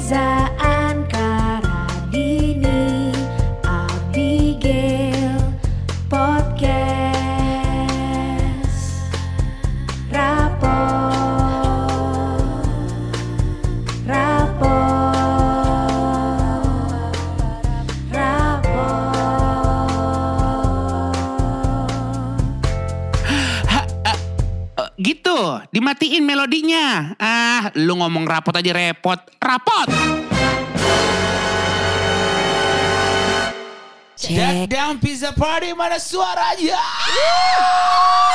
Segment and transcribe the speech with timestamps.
[0.00, 0.39] Reza Ankaradini
[28.30, 29.18] rapot aja repot.
[29.42, 29.88] Rapot.
[34.20, 34.68] Cek.
[34.68, 36.76] Down pizza party mana suaranya?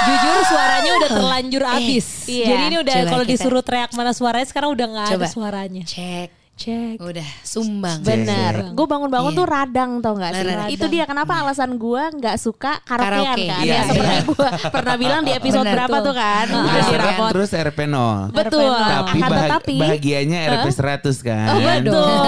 [0.05, 2.25] Jujur suaranya udah terlanjur abis.
[2.25, 2.45] iya.
[2.51, 5.84] Jadi ini udah kalau disuruh teriak mana suaranya sekarang udah nggak ada suaranya.
[5.85, 6.29] Cek.
[6.55, 7.99] Cek Udah sumbang.
[7.99, 9.37] Bener, gue bangun-bangun Iya.
[9.37, 10.47] tuh radang tau gak sih?
[10.47, 10.69] Radang.
[10.71, 13.43] Itu dia kenapa alasan gue nggak suka karaokean Karaoke.
[13.45, 13.59] kan?
[13.59, 14.21] Iya, ya seperti iya.
[14.23, 16.05] gue pernah bilang di episode Bener berapa tuh.
[16.05, 16.45] tuh kan?
[16.47, 16.71] Ah, Udah iya.
[16.71, 17.29] di Masakan rapot.
[17.29, 18.31] terus RP 0.
[18.31, 18.71] Betul.
[18.71, 21.45] Tapi bahag- tetapi bahagianya RP 100 kan.
[21.45, 22.23] Oh, betul.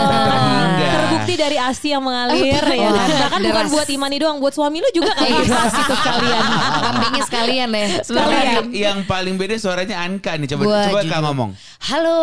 [0.77, 3.07] Terbukti dari asi yang mengalir ya kan.
[3.23, 6.43] Bahkan bukan buat Imani doang, buat suami lu juga kan keras itu sekalian.
[6.83, 7.87] Kambingnya sekalian deh.
[8.03, 8.63] Sekalian.
[8.69, 10.51] Yang paling beda suaranya Anka nih.
[10.51, 10.99] Coba coba.
[11.01, 11.55] Kak ngomong.
[11.79, 12.19] Halo.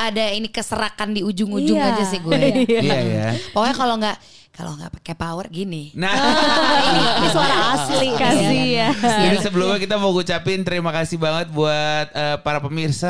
[0.00, 1.92] Ada ini keserakan di ujung-ujung Iya.
[1.92, 2.32] aja sih gue.
[2.80, 3.26] Iya ya.
[3.52, 4.16] Pokoknya kalau nggak
[4.50, 5.94] kalau nggak pakai power gini.
[5.94, 6.10] Nah,
[6.86, 8.88] ini, ini suara asli Kasih ya.
[8.92, 13.08] Jadi sebelumnya kita mau ngucapin terima kasih banget buat eh, para pemirsa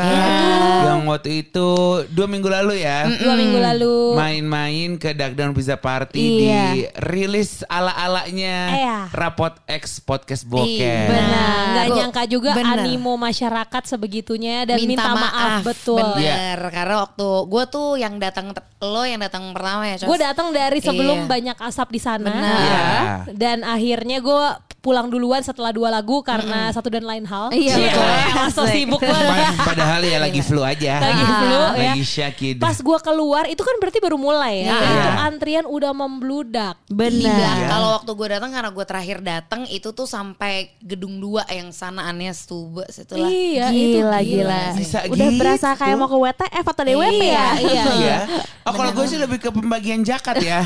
[0.83, 1.71] yang waktu itu
[2.09, 4.15] dua minggu lalu ya Dua minggu lalu.
[4.15, 6.65] main-main ke Duckdown Pizza Party Iya.
[6.71, 8.97] di rilis ala-alanya Iya.
[9.11, 11.03] Rapot X Podcast Iya, Bokeh.
[11.09, 11.65] Benar.
[11.67, 12.79] Nggak Gua- nyangka juga bener.
[12.79, 15.99] animo masyarakat sebegitunya dan minta, maaf, betul.
[16.15, 16.59] Bener.
[16.71, 19.97] Karena waktu gue tuh yang datang lo yang datang pertama ya.
[19.99, 21.30] Gue datang dari sebelum Iya.
[21.31, 22.27] Banyak asap di sana.
[22.27, 22.59] Benar.
[22.59, 22.83] Iya.
[23.31, 24.43] Dan akhirnya gue
[24.81, 27.53] pulang duluan setelah dua lagu karena satu dan lain hal.
[27.53, 28.09] Iya, betul.
[28.57, 29.53] So sibuk banget.
[29.53, 30.97] Pa- Padahal ya lagi flu aja.
[30.99, 31.93] Lagi flu ya.
[31.93, 32.57] Lagi syakid.
[32.57, 34.73] Pas gue keluar itu kan berarti baru mulai ya.
[34.73, 34.81] Iya.
[34.81, 36.81] Itu antrian udah membludak.
[36.87, 37.13] Benar.
[37.13, 37.69] belakang.
[37.69, 42.09] Kalau waktu gue datang karena gue terakhir datang itu tuh sampai gedung dua yang sana
[42.09, 43.29] aneh Stuba setelah.
[43.29, 44.63] Iya, itu Gila, gila.
[44.75, 45.37] Bisa Udah gitu.
[45.37, 47.49] berasa kayak mau ke WTF atau DWP Iya, ya?
[47.61, 47.85] iya.
[47.93, 48.17] Iya.
[48.63, 50.65] Oh kalau gue sih lebih ke pembagian jakat ya.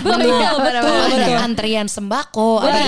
[0.57, 1.21] Betul, betul, betul.
[1.25, 2.51] Ada antrian sembako.
[2.63, 2.83] Ini,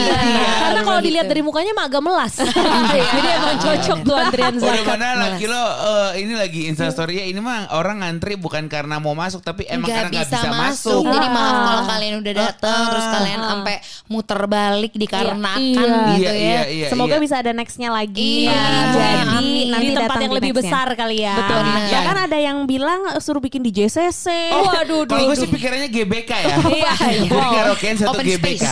[0.56, 1.06] Karena kalau gitu.
[1.06, 2.34] dilihat dari mukanya mah agak melas.
[3.16, 4.86] Jadi emang cocok tuh antrian Udah zakat.
[4.88, 9.40] mana laki lo eh, ini lagi instastory ini mah orang ngantri bukan karena mau masuk
[9.40, 11.02] tapi emang nggak karena nggak bisa, masuk.
[11.04, 11.62] Jadi maaf Ah.
[11.64, 12.88] kalau kalian udah datang Ah.
[12.88, 13.74] terus kalian sampai
[14.06, 16.10] muter balik dikarenakan Iya.
[16.12, 16.32] gitu Iya, ya.
[16.36, 16.88] iya, iya.
[16.88, 17.22] Semoga iya.
[17.22, 18.46] bisa ada nextnya lagi.
[18.46, 19.44] Iya, Jadi nanti
[19.76, 21.34] di tempat datang yang di lebih besar kali ya.
[21.36, 21.58] Betul.
[21.58, 21.88] Benar.
[21.88, 24.26] Bahkan ada yang bilang suruh bikin di JCC.
[24.52, 26.56] Oh, aduh, Kalau aduh, gue sih pikirannya GBK ya.
[26.66, 27.55] Iya, iya.
[27.56, 28.60] Karaokean satu Open GBK.
[28.60, 28.68] space.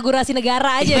[0.00, 0.96] Inaugurasi negara aja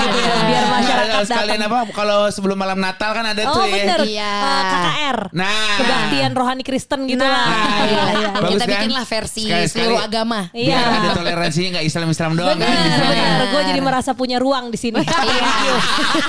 [0.50, 3.70] biar masyarakat Sekalian apa kalau sebelum malam Natal kan ada tuh Oh ya.
[3.70, 4.32] bener, Iya.
[4.34, 5.18] Eh, KKR.
[5.30, 5.76] Nah.
[5.78, 7.46] Kebaktian rohani Kristen gitu lah.
[7.46, 8.28] Nah, Iya, iya.
[8.32, 8.72] Bagus Kita kan?
[8.74, 10.40] bikinlah versi seluruh agama.
[10.50, 10.66] Iya.
[10.74, 12.66] Biar ada toleransinya nggak Islam-Islam doang kan.
[12.66, 13.46] benar.
[13.46, 14.98] Gue jadi merasa punya ruang di sini.
[14.98, 15.74] Thank you.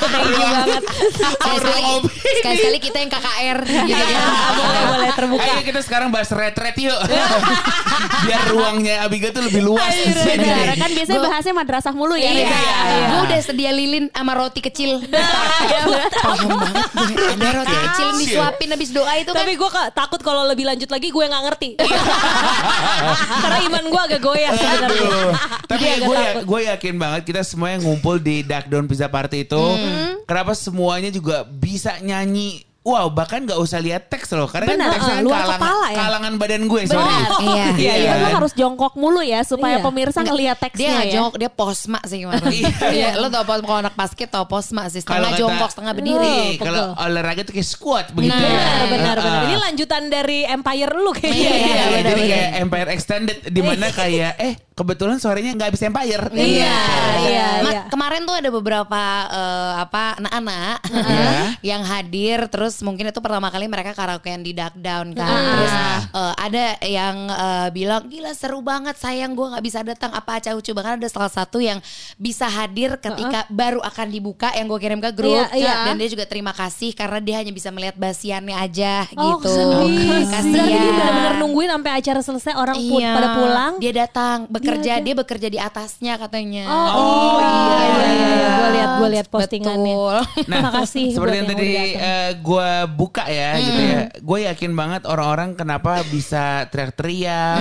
[0.05, 0.83] Thank you banget.
[1.41, 4.21] Sekali-sekali, kita yang KKR gitu ya.
[4.53, 5.41] boleh, boleh terbuka.
[5.47, 6.99] Ayo kita sekarang bahas retret yuk.
[8.25, 10.38] Biar ruangnya Abiga tuh lebih luas di sini.
[10.38, 12.31] Benar, kan biasanya bahasnya madrasah mulu ya.
[12.31, 12.59] Iya, Reza.
[13.07, 15.03] gue udah sedia lilin sama roti kecil.
[16.23, 17.16] Paham banget gue.
[17.31, 19.44] Ada roti kecil disuapin habis doa itu kan.
[19.44, 21.69] Tapi gue takut kalau lebih lanjut lagi gue nggak ngerti.
[23.44, 25.09] Karena iman gue agak goyah sebenarnya.
[25.66, 29.57] Tapi agak gue gue yakin banget kita semua yang ngumpul di Duckdown Pizza Party itu,
[29.61, 30.21] Hmm.
[30.25, 32.70] kenapa semuanya juga bisa nyanyi.
[32.84, 35.86] Wow, bahkan nggak usah lihat teks loh, karena Benar, kan teksnya kan luar kalangan, kepala
[35.86, 35.97] ya.
[36.00, 36.97] kalangan badan gue, sorry.
[36.97, 37.66] Benar, iya.
[37.72, 38.34] Iya, Iya, lo kan?
[38.36, 39.86] harus jongkok mulu ya supaya Iya.
[39.86, 41.14] pemirsa ngelihat Dia teksnya nggak ya.
[41.14, 42.42] jongkok, dia posma sih gimana.
[42.52, 42.69] Iya.
[42.90, 44.97] Iya, lo tau pos- kalau anak basket tau posma sih.
[45.00, 46.38] Setengah kata- jongkok, setengah berdiri.
[46.52, 46.66] Pegel.
[46.66, 48.34] kalau olahraga tuh kayak squat begitu.
[48.34, 48.50] Nah, ya.
[48.50, 49.42] Benar, benar, benar.
[49.44, 51.38] Ini lanjutan dari Empire lu kayaknya.
[51.38, 55.69] Iya, Iya, iya, jadi benar, kayak Empire Extended di mana kayak eh kebetulan suaranya nggak
[55.69, 56.34] bisa Empire.
[56.34, 56.78] Iya,
[57.22, 57.81] iya, Ma- iya.
[57.88, 61.42] Kemarin tuh ada beberapa eh, apa anak-anak Iya.
[61.62, 65.27] yang hadir terus mungkin itu pertama kali mereka karaokean di Duck Down kan.
[65.27, 65.51] Ah.
[65.51, 65.73] Terus
[66.09, 70.51] eh, ada yang eh, bilang gila seru banget sayang gue nggak bisa datang apa aja
[70.51, 71.83] lucu bahkan ada salah satu yang
[72.15, 75.75] bisa hadir ketika baru akan dibuka yang gue kirim ke grup Iya, iya.
[75.85, 79.50] dan dia juga terima kasih karena dia hanya bisa melihat basiannya aja Oh, gitu.
[79.50, 80.24] sedih.
[80.24, 80.53] Kasihan.
[80.53, 83.12] Berarti dia benar-benar nungguin sampai acara selesai orang Iya.
[83.12, 83.74] pada pulang.
[83.77, 86.65] Dia datang bekerja, Dia- dia, bekerja di atasnya katanya.
[86.67, 87.50] Oh, iya,
[87.81, 88.50] iya, iya, iya.
[88.51, 89.95] Gue lihat, gue lihat postingannya.
[89.95, 90.17] Betul.
[90.47, 92.01] Nah, Makasih seperti yang yang tadi datang.
[92.01, 97.58] eh, gue gue buka ya gitu ya, gue yakin banget orang-orang kenapa bisa teriak-teriak,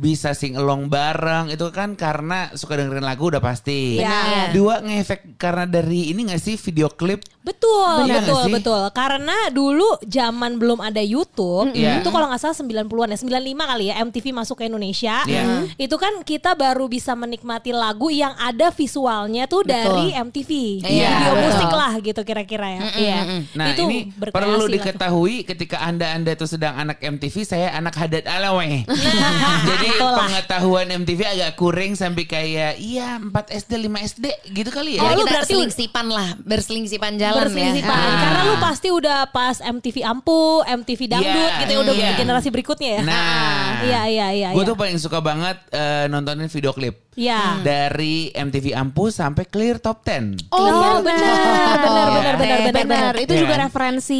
[0.00, 4.00] bisa sing along bareng itu kan karena suka dengerin lagu udah pasti.
[4.00, 4.56] Benar.
[4.56, 7.20] Dua ngefek karena dari ini gak sih video klip?
[7.44, 8.82] Betul, Benar betul, betul.
[8.92, 12.04] Karena dulu zaman belum ada YouTube, Iya.
[12.04, 15.24] itu kalau nggak salah 90-an ya, 95 kali ya MTV masuk ke Indonesia.
[15.24, 15.64] Iya.
[15.80, 20.84] Itu kan kita baru bisa menikmati lagu yang ada visualnya tuh dari MTV.
[20.84, 21.44] Iya, Video betul.
[21.48, 22.82] musik lah gitu kira-kira ya.
[23.00, 23.18] Iya.
[23.56, 23.98] Nah itu ini
[24.40, 24.74] perlu tuh.
[24.74, 28.86] diketahui ketika anda-anda itu sedang anak MTV, saya anak Haddad Alaweh.
[29.68, 35.00] Jadi pengetahuan MTV agak kuring sampai kayak iya 4 SD 5 SD gitu kali ya.
[35.00, 37.96] Oh, Ya, lu kita berarti- selingsipan lah, berselingsipan jalan Berselingsipan.
[37.96, 38.14] ya.
[38.18, 42.10] Karena lu pasti udah pas MTV Ampu, MTV Dangdut Iya, gitu ya udah iya.
[42.14, 43.02] generasi berikutnya ya.
[43.02, 44.48] Nah, Iya, iya, iya.
[44.50, 44.68] Gue iya.
[44.68, 47.06] tuh paling suka banget eh, nontonin video klip.
[47.14, 47.58] Iya.
[47.60, 50.38] Dari MTV Ampu sampai clear top 10.
[50.50, 52.84] Oh benar, benar, benar, benar, benar, benar.
[52.84, 53.12] benar.
[53.18, 53.62] Itu Iya juga kan?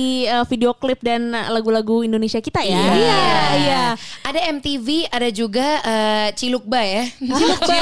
[0.09, 1.21] Referensi eh, video klip dan
[1.53, 2.83] lagu-lagu Indonesia kita ya.
[2.97, 3.23] Iya,
[3.61, 3.85] iya.
[4.25, 7.05] Ada MTV, ada juga eh, Cilukba ya.
[7.39, 7.81] Cilukba.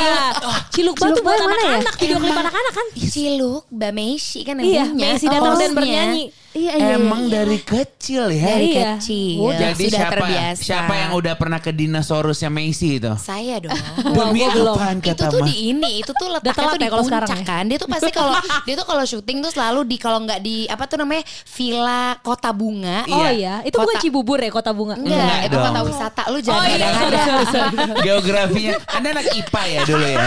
[0.72, 1.68] Cilukba tuh Cilukba buat yang mana ya?
[1.78, 2.86] anak-anak, video klip anak-anak kan?
[2.96, 4.84] Cilukba Messi kan yang Iya.
[4.92, 5.76] Messi datang dan hostnya.
[5.76, 6.24] bernyanyi.
[6.56, 6.88] Iya, iya.
[6.96, 8.48] Emang dari kecil ya.
[8.48, 8.96] Dari Iya.
[8.96, 9.36] kecil.
[9.42, 10.62] Udah, Jadi sudah siapa terbiasa.
[10.62, 13.12] siapa yang udah pernah ke dinosaurusnya Macy itu?
[13.16, 13.76] Saya dong.
[14.16, 17.38] Demi apaan itu tuh di ini, itu tuh letaknya tuh di ya kalau puncak sekarang
[17.38, 17.46] ya?
[17.46, 17.62] kan.
[17.66, 18.32] Dia tuh pasti kalau
[18.66, 22.50] dia tuh kalau syuting tuh selalu di kalau nggak di apa tuh namanya Villa Kota
[22.50, 23.04] Bunga.
[23.06, 24.96] Oh iya, itu bukan Kota- Cibubur ya Kota Bunga?
[24.96, 25.64] Enggak, Enggak itu dong.
[25.66, 27.76] kota wisata lu jangan Oh iya, ada sorry, sorry, sorry.
[28.06, 28.72] Geografinya.
[28.88, 30.26] Anda anak IPA ya dulu ya?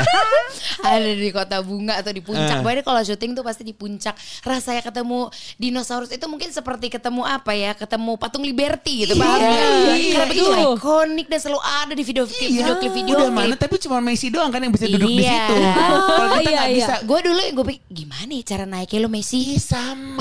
[0.79, 2.51] ada di kota bunga atau di puncak.
[2.51, 2.59] Eh.
[2.59, 4.13] Pokoknya kalau syuting tuh pasti di puncak.
[4.41, 7.71] Rasanya ketemu dinosaurus itu mungkin seperti ketemu apa ya?
[7.71, 9.15] Ketemu patung Liberty gitu.
[9.15, 9.95] paham Iya, nggak?
[9.95, 10.75] iya, Karena begitu betul.
[10.75, 14.27] ikonik dan selalu ada di video klip video klip video Udah mana tapi cuma Messi
[14.27, 15.47] doang kan yang bisa duduk di Iya.
[15.47, 15.55] situ.
[16.19, 16.77] Kalau kita iya, nggak iya.
[16.83, 16.93] bisa.
[17.07, 19.39] Gue dulu gue pikir gimana ya cara naiknya lo Messi?
[19.69, 20.19] Sama.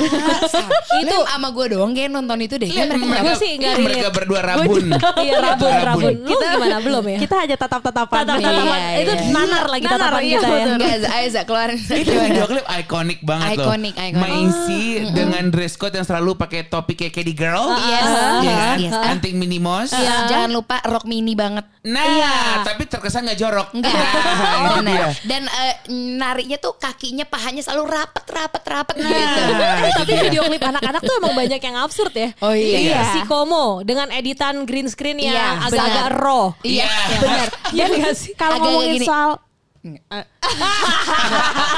[0.99, 2.69] itu sama gue doang kayak nonton itu deh.
[2.69, 4.85] Iya, mereka mereka, sih nggak mereka berdua rabun.
[5.19, 6.15] Iya, rabun, rabun.
[6.23, 6.77] Lu gimana?
[6.79, 7.19] Belum ya?
[7.19, 8.19] Kita aja tatap-tatapan.
[8.23, 8.79] Tatap-tatapan.
[8.79, 9.25] Iya, Itu iya.
[9.33, 10.65] nanar lagi tatapan iya, kita ya.
[10.69, 11.79] Enggak, ayo Za, keluarin.
[11.81, 13.65] Itu video klip ikonik banget loh.
[13.65, 14.21] Ikonik, ikonik.
[14.21, 14.83] Macy
[15.15, 17.69] dengan dress code yang selalu pakai topi kayak Katy Girl.
[17.71, 18.01] Yes, Iya
[18.41, 18.93] yes, yes.
[19.09, 19.93] Anting mini mouse.
[19.95, 21.65] Jangan lupa rok mini banget.
[21.83, 23.69] Nah, tapi terkesan nggak jorok.
[23.73, 23.93] Enggak.
[23.93, 24.93] Nah, itu dia.
[24.99, 25.11] Benar.
[25.25, 25.75] Dan eh,
[26.15, 29.09] nariknya tuh kakinya pahanya selalu rapet rapet rapet gitu.
[29.59, 30.23] Nah, Tapi dia.
[30.23, 32.29] video klip anak-anak tuh emang banyak yang absurd ya.
[32.39, 33.11] Oh iya.
[33.11, 36.45] Si Komo dengan editan green screen yang Iya, agak-agak raw.
[36.61, 36.87] Iya.
[37.17, 37.49] benar.
[37.69, 38.33] Iya gak sih?
[38.33, 39.07] Kalau ngomongin gini.
[39.07, 39.41] soal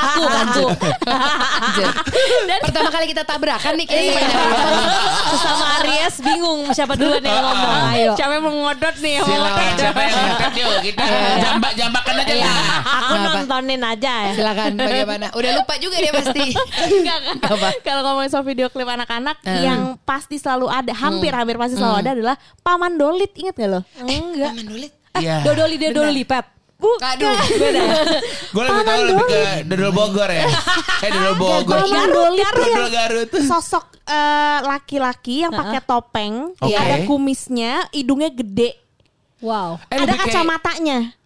[0.00, 0.64] Aku aku.
[2.64, 4.24] Pertama kali kita tabrakan nih kayaknya.
[5.30, 7.80] Sesama Aries bingung siapa duluan yang ngomong.
[7.90, 8.12] Ayo.
[8.16, 9.14] siapa yang mengodot nih
[9.76, 11.04] siapa yang ngangkat yuk kita
[11.40, 12.46] jambak-jambakan aja Iya.
[12.46, 12.62] lah.
[12.80, 14.32] Aku nontonin aja ya.
[14.34, 15.26] Silakan bagaimana?
[15.34, 16.46] Udah lupa juga dia pasti.
[17.86, 22.36] Kalau ngomongin soal video klip anak-anak yang pasti selalu ada, hampir-hampir pasti selalu ada adalah
[22.62, 23.32] Paman Dolit.
[23.34, 23.80] Ingat gak lo?
[24.00, 24.52] Enggak.
[24.54, 24.92] Paman Dulit.
[25.18, 25.42] Iya.
[25.42, 26.59] Dodoli Dodoli Pep.
[26.82, 27.36] Aduh.
[27.60, 28.02] Beda ya?
[28.50, 30.44] Gue lebih tahu lebih ke Dodol Bogor ya.
[31.04, 31.76] Eh Dodol Bogor.
[31.84, 33.28] Paman tuh yang Dodol Garut.
[33.44, 36.74] sosok eh, laki-laki yang pakai topeng, Oke.
[36.74, 38.80] ada kumisnya, hidungnya gede,
[39.40, 39.80] Wow.
[39.88, 41.16] Eh, ada kacamatanya.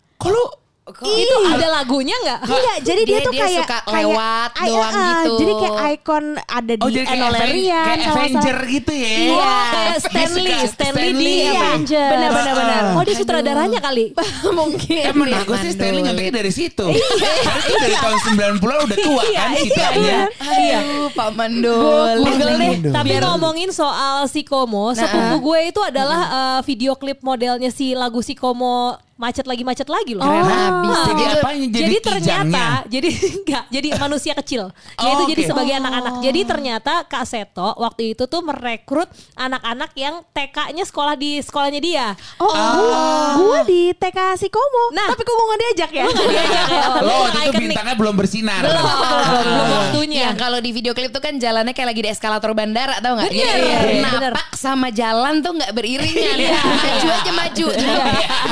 [0.84, 2.40] Kok lu Itu ada lagunya nggak?
[2.44, 5.32] Iya, jadi dia, Dia- tuh dia kayak suka kayak- lewat ay- doang eh, gitu.
[5.34, 8.69] Jadi kayak ikon ada di Oh jadi kayak, Aven- kayak Avenger salah.
[8.69, 9.08] gitu ya.
[9.08, 9.32] Iya,
[9.64, 11.36] kayak Dia Stanley, suka Stanley di Stanley.
[11.48, 12.08] Avenger.
[12.12, 12.82] Benar, benar, benar.
[12.92, 14.06] Oh dia sutradaranya kali.
[14.60, 15.00] Mungkin.
[15.00, 16.04] Eh menurut gue sih Stanley Dolit.
[16.06, 16.86] nyonteknya dari situ.
[16.92, 18.54] Itu dari tahun 90-an
[18.84, 20.19] udah tua kan ceritanya.
[20.36, 20.78] Iya.
[20.78, 22.16] Aduh, Paman Dulit.
[22.20, 22.76] Google deh.
[22.78, 22.92] Dolit.
[22.92, 28.20] Tapi ngomongin soal si Komo, sepupu gue itu adalah eh, video klip modelnya si lagu
[28.20, 30.22] si Komo macet lagi macet lagi loh.
[30.22, 30.90] Habis.
[30.90, 31.06] Ah.
[31.06, 31.66] Jadi apanya?
[31.68, 32.66] Jadi ternyata kijangnya?
[32.84, 35.50] jadi enggak jadi manusia kecil Oh, yaitu jadi oke.
[35.50, 41.38] sebagai anak-anak jadi ternyata Kak Seto waktu itu tuh merekrut anak-anak yang TK-nya sekolah di
[41.38, 42.06] sekolahnya dia
[42.36, 43.02] Oh, gua,
[43.36, 44.84] gua di TK Sikomo.
[44.92, 45.08] Nah.
[45.08, 46.04] tapi kok gua nggak diajak ya?
[46.06, 47.62] diajak ya oh, Lo waktu itu ikonik.
[47.70, 48.60] bintangnya belum bersinar.
[48.60, 52.10] belum belum belum waktunya Yang kalau di video klip tuh kan jalannya kayak lagi di
[52.10, 53.28] eskalator bandara tau gak?
[53.28, 54.32] Bener, Jadi bener.
[54.32, 56.36] napak sama jalan tuh gak beriringan.
[56.74, 57.66] maju aja maju.
[57.70, 58.04] Iya,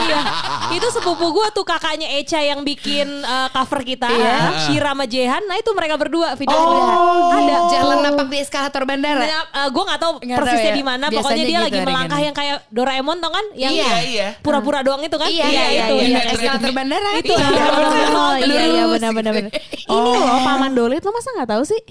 [0.03, 0.21] iya.
[0.77, 4.39] Itu sepupu gue tuh kakaknya Echa yang bikin uh, cover kita, Iya.
[4.65, 5.43] Shira sama Jehan.
[5.45, 7.57] Nah itu mereka berdua video Oh, ada.
[7.69, 9.23] Jalan napak di eskalator bandara.
[9.23, 10.77] Nah, gue gak tahu Nggak tahu persisnya ya.
[10.77, 11.05] di mana.
[11.09, 13.45] Pokoknya dia gitu lagi melangkah yang kayak Doraemon tau kan?
[13.55, 14.29] Yang Iya, iya.
[14.41, 15.29] pura-pura doang itu kan?
[15.29, 15.95] Iya, iya, itu.
[15.99, 16.21] iya, iya.
[16.31, 17.11] eskalator bandara.
[17.17, 17.33] Itu.
[17.33, 17.65] Iya.
[18.13, 19.49] Oh iya iya Lurus benar benar gitu.
[19.49, 19.63] benar.
[19.89, 21.83] Ini loh Paman Dolit lo masa nggak tahu sih?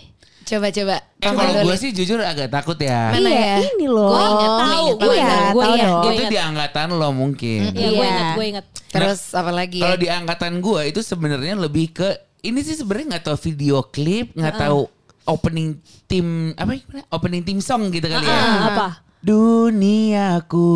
[0.42, 0.96] Coba coba.
[1.18, 3.14] Eh kalau gue sih jujur agak takut ya.
[3.14, 3.58] Mana iya, ya?
[3.72, 4.10] ini loh.
[4.10, 6.02] Gue ingat, Tahu, tahu, gue Iya, ingat, gue tahu ingat, dong.
[6.02, 6.32] gue Itu ingat.
[6.32, 7.60] di angkatan lo mungkin.
[7.62, 8.10] Iya, gue Iya.
[8.10, 8.66] ingat, gue ingat.
[8.92, 9.84] Terus apa lagi ya?
[9.86, 12.10] Kalau di angkatan gue itu sebenarnya lebih ke
[12.42, 14.90] ini sih sebenarnya nggak tahu video klip, nggak tahu
[15.24, 16.82] opening tim apa ya?
[17.10, 18.34] Opening tim song gitu kali ya.
[18.34, 18.88] Ah, apa?
[19.22, 20.74] Duniaku,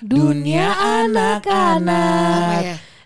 [0.00, 2.62] dunia Apa anak-anak.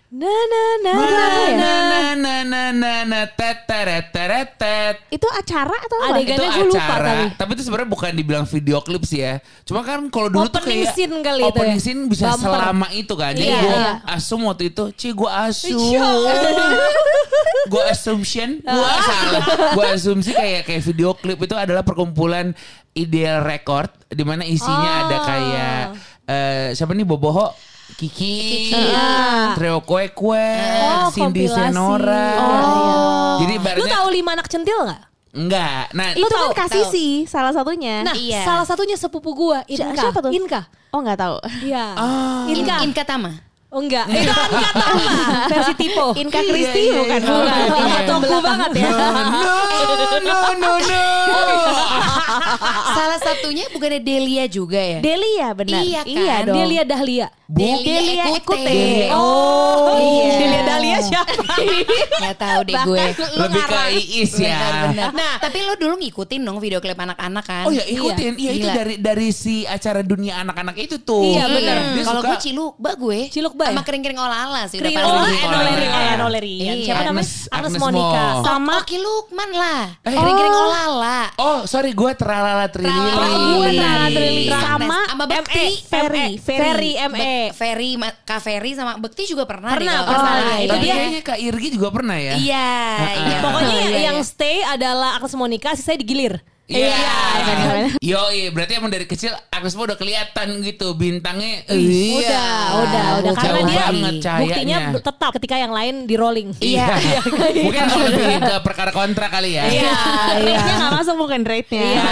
[0.09, 0.17] Ya?
[0.17, 4.95] Na na na Na na na na na na na na tet teret teret tet.
[5.07, 6.17] Itu acara atau apa?
[6.17, 7.51] Adegannya gue lupa acara, tapi.
[7.53, 9.37] itu sebenarnya bukan dibilang video klip sih ya.
[9.61, 11.83] Cuma kan kalau dulu tuh kayak scene kali itu opening ya.
[11.83, 12.41] scene bisa Bumper.
[12.41, 13.31] selama itu kan.
[13.31, 13.77] Jadi Iya, gue
[14.09, 15.77] asum waktu itu, cie gue asum.
[15.77, 16.07] Iya.
[17.69, 18.97] gue assumption, gue Ah.
[18.99, 19.43] salah.
[19.77, 22.57] Gue asumsi kayak kayak video klip itu adalah perkumpulan
[22.91, 25.01] ideal record di mana isinya Oh.
[25.05, 25.79] ada kayak
[26.25, 27.53] eh, siapa nih Boboho
[27.95, 29.53] Kiki, Iya.
[29.55, 31.73] Trio Kue Kue, Oh, Cindy kompilasi.
[31.73, 32.27] Senora.
[32.37, 33.35] Oh.
[33.39, 35.01] Jadi Lu ibaratnya tahu lima anak centil nggak?
[35.29, 35.83] enggak.
[35.93, 36.51] Nah, Itu tahu?
[36.53, 38.01] kan kasih sih salah satunya.
[38.01, 38.41] Nah, Iya.
[38.43, 39.93] salah satunya sepupu gua, Inka.
[39.95, 40.33] siapa tuh?
[40.33, 40.65] Inka.
[40.89, 41.37] oh nggak tahu.
[41.61, 41.85] Iya.
[41.93, 42.45] Ah.
[42.49, 42.75] Inka.
[42.81, 43.31] In, Inka Tama.
[43.69, 45.05] Oh enggak, itu Inka Tama
[45.53, 46.17] versi Tipo.
[46.17, 47.29] Inka Kristi iya, bukan iya.
[47.29, 47.65] bukan.
[47.69, 48.89] Inka Tunggu banget ya.
[48.89, 49.57] no,
[50.25, 51.05] no, no, no.
[52.97, 54.99] Salah satunya bukannya Delia juga ya?
[55.05, 55.85] Delia benar.
[55.85, 56.09] Iya kan?
[56.09, 56.55] Iya dong.
[56.57, 57.27] Delia Dahlia.
[57.49, 58.61] Bu, Delia Ekute.
[58.61, 59.09] Ekute.
[59.13, 60.33] Oh, iya.
[60.37, 61.33] Delia Dahlia siapa?
[62.25, 63.05] Gak tahu deh gue.
[63.37, 64.93] Lebih ke Iis ya.
[65.13, 67.65] Nah, tapi lo dulu ngikutin dong video klip anak-anak kan?
[67.65, 71.21] Oh ya ikutin, iya itu dari dari si acara dunia anak-anak itu tuh.
[71.25, 71.77] Iya, benar.
[72.05, 73.19] Kalau gue Cilukba gue.
[73.59, 73.87] Cilukba Sama ya?
[73.91, 74.77] kering-kering olah-ala sih.
[74.79, 75.35] udah Krilo, pasti.
[75.35, 75.99] Krilo, Enoleri, Krilo.
[76.09, 76.63] Enolerian.
[76.71, 76.85] Iya.
[76.85, 77.27] Siapa namanya?
[77.51, 78.23] Agnes- Monica.
[78.23, 78.43] Mo.
[78.45, 79.81] Sama- Oki Lukman lah.
[79.99, 80.13] Eh.
[80.13, 81.19] Kering-kering olah-ala.
[81.37, 82.95] Oh sorry gue teralala trilili.
[82.95, 83.77] Teralala Oh, gue Lili.
[83.77, 84.43] Trala Trili.
[84.47, 84.63] Agnes.
[84.63, 85.59] Sama Sama Bekti.
[85.59, 85.67] ME.
[85.83, 86.27] Ferry.
[86.39, 87.35] Ferry ME.
[87.51, 87.89] Ferry,
[88.23, 89.75] Kak Ferry sama Bekti juga pernah.
[89.75, 89.99] Pernah.
[90.55, 92.33] Iya, Tapi kayaknya Kak Irgi juga pernah ya.
[92.35, 92.71] Iya,
[93.19, 93.37] iya.
[93.41, 94.25] Pokoknya Iya, yang iya.
[94.25, 96.39] stay adalah Agnes Monica, sisanya digilir.
[96.69, 96.93] Iya.
[97.39, 97.97] benar-benar.
[97.99, 101.65] Yo, iya berarti emang dari kecil Agnes Mo udah kelihatan gitu bintangnya.
[101.65, 102.45] Udah, Iya.
[102.77, 103.21] udah, udah.
[103.25, 104.39] Jauh Karena dia banget cahayanya.
[104.39, 106.49] buktinya tetap ketika yang lain di rolling.
[106.59, 106.85] Iya.
[107.65, 109.65] Mungkin lebih ke perkara kontrak kali ya.
[109.65, 109.93] Iya, iya.
[110.39, 111.81] Rate-nya nggak masuk bukan rate-nya.
[111.81, 112.03] Iya.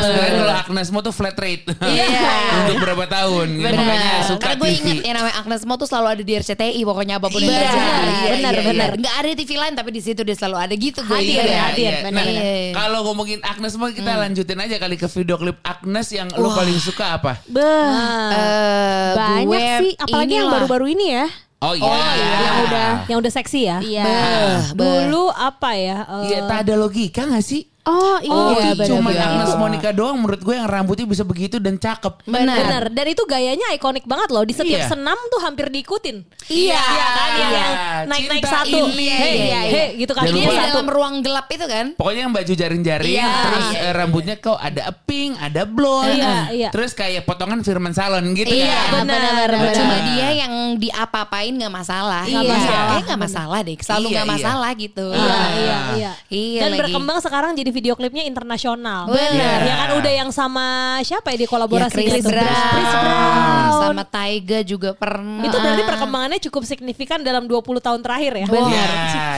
[0.00, 1.64] Sebenarnya kalau Agnes Mo tuh flat rate.
[1.80, 2.06] Iya.
[2.60, 3.46] Untuk berapa tahun.
[3.56, 3.66] gitu.
[3.66, 7.14] Makanya suka Karena gue inget yang namanya Agnes Mo tuh selalu ada di RCTI pokoknya
[7.16, 7.88] apa pun yang Iya, terjadi.
[7.88, 8.88] iya, benar, iya, benar.
[8.90, 9.00] iya.
[9.00, 11.00] Nggak ada TV lain tapi di situ dia selalu ada gitu.
[11.00, 11.84] Hadir hadir.
[11.86, 12.02] Iya.
[12.02, 12.72] benar, Nah, benar.
[12.74, 16.54] kalau ngomongin Agnes Mo kita lanjutin aja kali ke video klip Agnes yang lo Wah.
[16.56, 17.38] paling suka apa?
[17.46, 17.62] Beh,
[18.28, 19.92] Eh, banyak gue sih.
[19.96, 20.54] Apalagi yang inilah.
[20.58, 21.26] baru-baru ini ya.
[21.62, 21.96] Oh iya.
[22.20, 22.90] Yang udah.
[23.06, 23.78] Yang udah seksi ya.
[23.80, 24.04] Iya.
[24.04, 24.84] Bah, bah.
[24.84, 25.98] Dulu apa ya?
[26.04, 27.64] eh, Iya, tak ada logika gak sih?
[27.84, 28.32] Oh iya.
[28.32, 29.12] Oh, itu cuma.
[29.12, 32.24] Agnes Monica doang menurut gue yang rambutnya bisa begitu dan cakep.
[32.24, 32.56] Benar.
[32.58, 32.84] Benar.
[32.88, 34.40] Dan itu gayanya ikonik banget loh.
[34.40, 34.88] Di setiap Iya.
[34.88, 36.24] senam tuh hampir diikutin.
[36.46, 36.80] Iya.
[36.80, 37.66] Iya kan yang Iya.
[38.08, 38.72] naik-naik satu.
[38.88, 39.04] ini.
[39.04, 39.60] Hei, Iya, iya.
[39.68, 40.24] hei, gitu kan.
[40.24, 41.92] Ini Dia dalam ruang gelap itu kan?
[41.94, 43.32] Pokoknya yang baju jaring-jaring, Iya.
[43.44, 46.68] terus eh, rambutnya kok ada pink, ada blonde, Iya, iya.
[46.70, 49.04] terus kayak potongan Firman Salon gitu Iya, kan.
[49.04, 49.74] benar, benar.
[49.74, 52.24] Cuma dia yang diapa-apain nggak masalah.
[52.24, 52.40] Iya.
[52.40, 52.88] masalah.
[52.88, 53.76] Kayak nggak masalah deh.
[53.78, 54.34] Selalu Iya, nggak iya.
[54.34, 55.06] masalah gitu.
[55.10, 55.48] Iya, Ah.
[55.52, 56.12] iya, iya.
[56.30, 59.10] Iya Dan berkembang sekarang jadi video klipnya internasional.
[59.10, 59.58] Benar.
[59.66, 60.66] Ya kan udah yang sama
[61.02, 62.30] siapa ya di kolaborasi Ya, Chris, gitu?
[62.30, 62.70] Brown.
[62.70, 63.70] Chris Brown.
[63.74, 65.42] sama Taiga juga pernah.
[65.42, 68.46] Itu berarti perkembangannya cukup signifikan dalam 20 tahun terakhir ya.
[68.46, 68.86] Iya,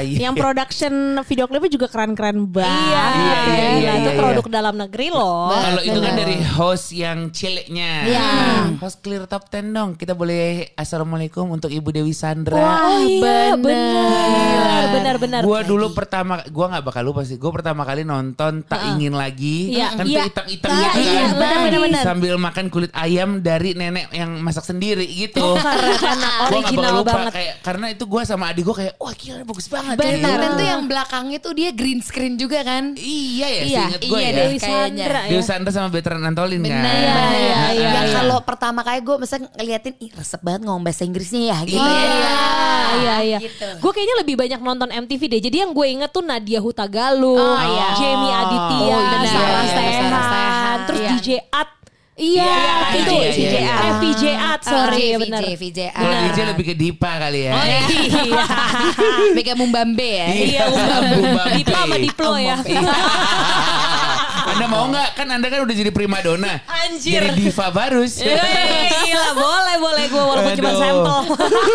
[0.04, 0.18] iya.
[0.28, 0.92] Yang production
[1.24, 2.68] video klipnya juga keren-keren banget.
[2.68, 4.18] Iya, Iya, iya, iya, itu iya.
[4.18, 5.48] produk dalam negeri loh.
[5.50, 6.20] Kalau itu kan Benar.
[6.20, 7.92] dari host yang ciliknya.
[8.04, 8.28] Iya.
[8.76, 9.90] Host clear top 10 dong.
[9.96, 12.58] Kita boleh assalamualaikum untuk Ibu Dewi Sandra.
[12.58, 15.40] Oh iya, benar, benar, benar.
[15.46, 17.38] Gue dulu pertama, gue nggak bakal lupa sih.
[17.38, 20.16] Gue pertama kali nonton tak ingin lagi, Iya, kan iya.
[20.16, 21.36] tuh hitam-hitam Ah, gitu iya, kan.
[21.62, 22.02] benar-benar.
[22.02, 25.44] Sambil makan kulit ayam dari nenek yang masak sendiri gitu.
[25.54, 27.32] Keren, karena original lupa banget.
[27.32, 29.94] kayak karena itu gue sama adik gue kayak wah gila bagus banget.
[29.94, 30.08] Benar.
[30.08, 30.56] kayak Dan gitu.
[30.56, 32.94] tuh yang belakangnya tuh dia green screen juga kan?
[32.94, 34.36] Iya ya, Iya, seinget gue iya, ya.
[34.38, 34.58] Dewi.
[34.58, 35.30] Sandra ya.
[35.30, 36.70] Dewi Sandra sama Veteran Antolin kan.
[36.72, 36.94] Benar.
[36.96, 38.16] Iya, iya, iya, Yang iya.
[38.16, 42.00] kalau pertama kali gue misalnya ngeliatin, ih resep banget ngomong bahasa Inggrisnya ya gitu Iya.
[42.16, 42.34] ya.
[42.96, 43.38] iya iya.
[43.38, 43.66] Gitu.
[43.76, 45.40] Gue kayaknya lebih banyak nonton MTV deh.
[45.42, 47.58] Jadi yang gue inget tuh Nadia Hutagalung, Oh,
[48.18, 48.38] iya.
[48.38, 49.26] Jamie Aditya, Oh, benar.
[49.26, 50.78] Sarah Iya, Sehan, Sarah Sehan.
[50.82, 51.10] terus Iya.
[51.12, 51.68] DJ At.
[52.16, 53.60] Iya, Iya, itu iya, VJ iya, At.
[53.60, 53.74] iya.
[53.76, 55.40] Eh, VJ At, sorry VJ, benar.
[55.44, 55.78] VJ.
[55.90, 56.22] Kalau Ah.
[56.24, 57.52] DJ lebih ke Dipa kali ya.
[57.52, 57.80] Oh iya.
[59.36, 60.26] Mega Mumbambe ya.
[60.26, 60.76] Iya, Bu
[61.28, 61.60] Bambi.
[61.60, 62.56] Dipa sama Diplo ya.
[64.46, 65.08] Anda mau nggak?
[65.12, 66.62] Kan Anda kan udah jadi primadona.
[66.64, 67.18] Anjir.
[67.18, 68.22] Jadi diva barus.
[68.22, 68.38] Eh,
[68.86, 71.18] Gila, boleh boleh gue walaupun cuma sampel.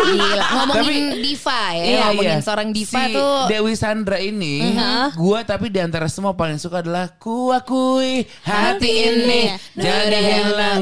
[0.08, 2.42] Gila, ngomongin Tapi- diva ya, Iya, ngomongin iya.
[2.42, 3.36] seorang diva si tuh.
[3.46, 4.54] Dewi Sandra ini,
[5.14, 9.40] gua tapi di antara semua paling suka adalah kuakui hati ini
[9.72, 10.80] jadi hilang.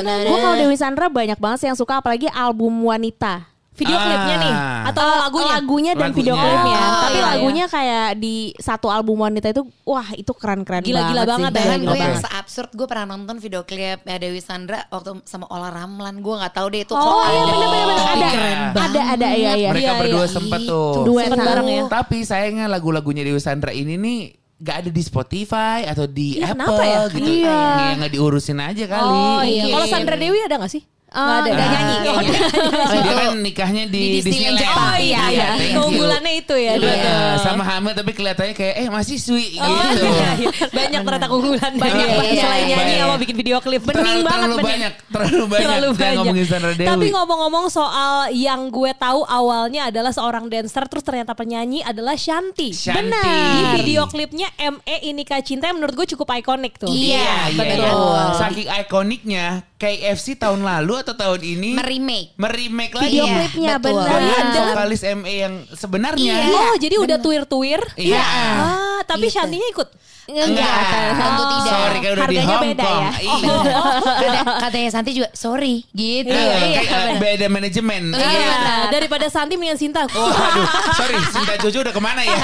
[0.00, 3.49] Gue kalau Dewi Sandra banyak banget sih yang suka apalagi album wanita.
[3.72, 4.02] Video Ah.
[4.02, 5.52] klipnya nih atau Eh, lagunya?
[5.52, 6.18] lagunya dan Lagunya.
[6.20, 6.76] video klipnya.
[6.76, 11.48] Oh, Tapi iya, lagunya kayak di satu album wanita itu wah itu keren-keren Gila-gila banget
[11.48, 11.54] sih.
[11.54, 11.62] ya.
[11.62, 12.24] Bahkan Gila gue yang banget.
[12.26, 16.52] seabsurd gue pernah nonton video klip ya Dewi Sandra waktu sama Ola Ramlan gue nggak
[16.52, 17.44] tahu deh itu Oh kok iya ada.
[17.48, 18.28] bener-bener Oh, ada.
[18.28, 19.68] keren Ada ada iya iya.
[19.70, 20.30] Mereka Iya, berdua iya.
[20.30, 20.90] sempet tuh.
[21.02, 21.82] Duet Sempet bareng ya.
[21.88, 24.18] Tapi sayangnya lagu-lagunya Dewi Sandra ini nih
[24.60, 27.00] nggak ada di Spotify atau di Iya, Apple ya?
[27.08, 27.32] gitu.
[27.40, 27.96] Iya.
[27.96, 29.08] Nggak diurusin aja kali.
[29.08, 29.64] Oh iya.
[29.70, 30.84] Kalau Sandra Dewi ada gak sih?
[31.10, 31.50] Eh, Nggak ada.
[31.50, 31.66] nggak ya?
[31.66, 32.30] nyanyi Oh, kayaknya.
[32.30, 34.78] dia- Dia kan nikahnya di, Di Disneyland Disneyland.
[34.78, 35.48] Oh iya, iya.
[35.58, 35.74] you.
[35.74, 36.72] Keunggulannya itu ya.
[36.72, 37.30] Iya, betul.
[37.40, 40.06] sama hamil tapi kelihatannya kayak eh masih sweet Oh, gitu.
[40.06, 40.50] iya, iya.
[40.70, 43.02] Banyak ternyata keunggulan Banyak, iya, Selain iya, nyanyi iya.
[43.02, 43.82] sama bikin video klip.
[43.82, 44.70] Bening terlalu, banget, terlalu bening.
[44.70, 45.60] banyak, terlalu banyak.
[45.60, 46.14] Terlalu banyak.
[46.14, 46.86] ngomongin Sandra Dewi.
[46.86, 52.70] Tapi ngomong-ngomong soal yang gue tahu awalnya adalah seorang dancer terus ternyata penyanyi adalah Shanti.
[52.70, 53.02] Shanti.
[53.02, 53.26] Benar.
[53.50, 56.86] Di video klipnya ME Ini Kak Cinta yang menurut gue cukup ikonik tuh.
[56.86, 57.82] Iya, iya, betul.
[57.82, 58.36] iya.
[58.36, 62.34] Saking ikoniknya KFC tahun lalu atau tahun ini Meremake.
[62.34, 63.06] meremake lagi.
[63.08, 63.98] Video Iya, klipnya betul.
[63.98, 64.18] benar.
[64.20, 64.60] Dengan Iya.
[64.64, 66.34] vokalis ME yang sebenarnya.
[66.40, 66.56] Iya.
[66.62, 67.80] Oh, jadi udah tuir-tuir.
[67.94, 68.22] Iya.
[68.22, 69.34] Ah, tapi Gitu.
[69.34, 69.88] Shantinya ikut.
[70.30, 70.78] Enggak.
[71.12, 71.66] tentu tidak.
[71.66, 73.02] Sorry kan udah di Harganya Hong beda Kong.
[73.02, 73.10] ya.
[73.18, 73.80] Iya.
[74.00, 76.30] Kata, katanya Santi juga sorry gitu.
[76.30, 76.82] Iya, iya.
[77.18, 78.02] beda manajemen.
[78.12, 78.54] Iya.
[78.88, 80.06] Daripada Santi mendingan Sinta.
[80.06, 82.38] Oh, aduh, sorry, Sinta Jojo udah ke mana ya?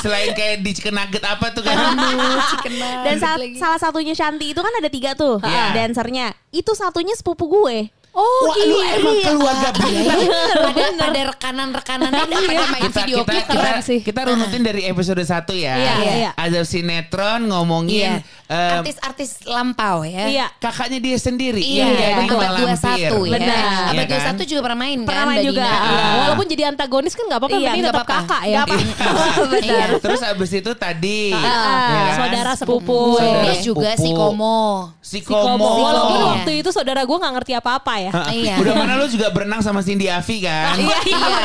[0.00, 1.94] Selain kayak di chicken nugget apa tuh kan?
[3.04, 5.72] Dan saat, salah satunya Shanti itu kan ada tiga tuh Iya.
[5.76, 6.34] dancernya.
[6.54, 7.90] Itu satunya sepupu gue.
[8.14, 8.94] Oh, Wah, lu iya.
[8.94, 10.22] emang keluarga bintang.
[10.70, 13.98] Ada ada rekanan-rekanannya pada main kita video kita kita, sih.
[14.00, 15.74] kita runutin dari episode 1 ya.
[15.74, 16.30] Iya, iya.
[16.32, 18.46] Ada sinetron ngomongin Iya.
[18.46, 20.30] eh, Artis-artis lampau ya.
[20.30, 20.46] Iya.
[20.56, 22.66] kakaknya dia sendiri Iya, yang jadi abad malampir.
[22.70, 23.10] 21 ya.
[23.34, 23.58] Benar.
[23.58, 24.34] Abad Iya kan?
[24.38, 25.66] 21 juga pernah main Pernah kan juga.
[25.66, 25.74] Iya.
[25.74, 28.26] Iya, Walaupun jadi antagonis kan nggak apa-apa, Iya, penting nggak tetap apa-apa.
[28.30, 28.62] kakak ya.
[29.52, 29.88] Benar.
[29.98, 32.14] Terus abis itu tadi Ah, ya kan?
[32.22, 33.18] saudara sepupu.
[33.18, 34.62] Saudara Terus juga si Komo.
[35.02, 35.66] Si Si Komo.
[35.82, 36.26] Walaupun Iya.
[36.32, 38.03] waktu itu saudara gue nggak ngerti apa-apa ya.
[38.10, 38.54] Ah, Iya.
[38.58, 40.74] Udah mana lu juga berenang sama Cindy Avi kan?
[40.74, 41.44] Iya, iya, benar,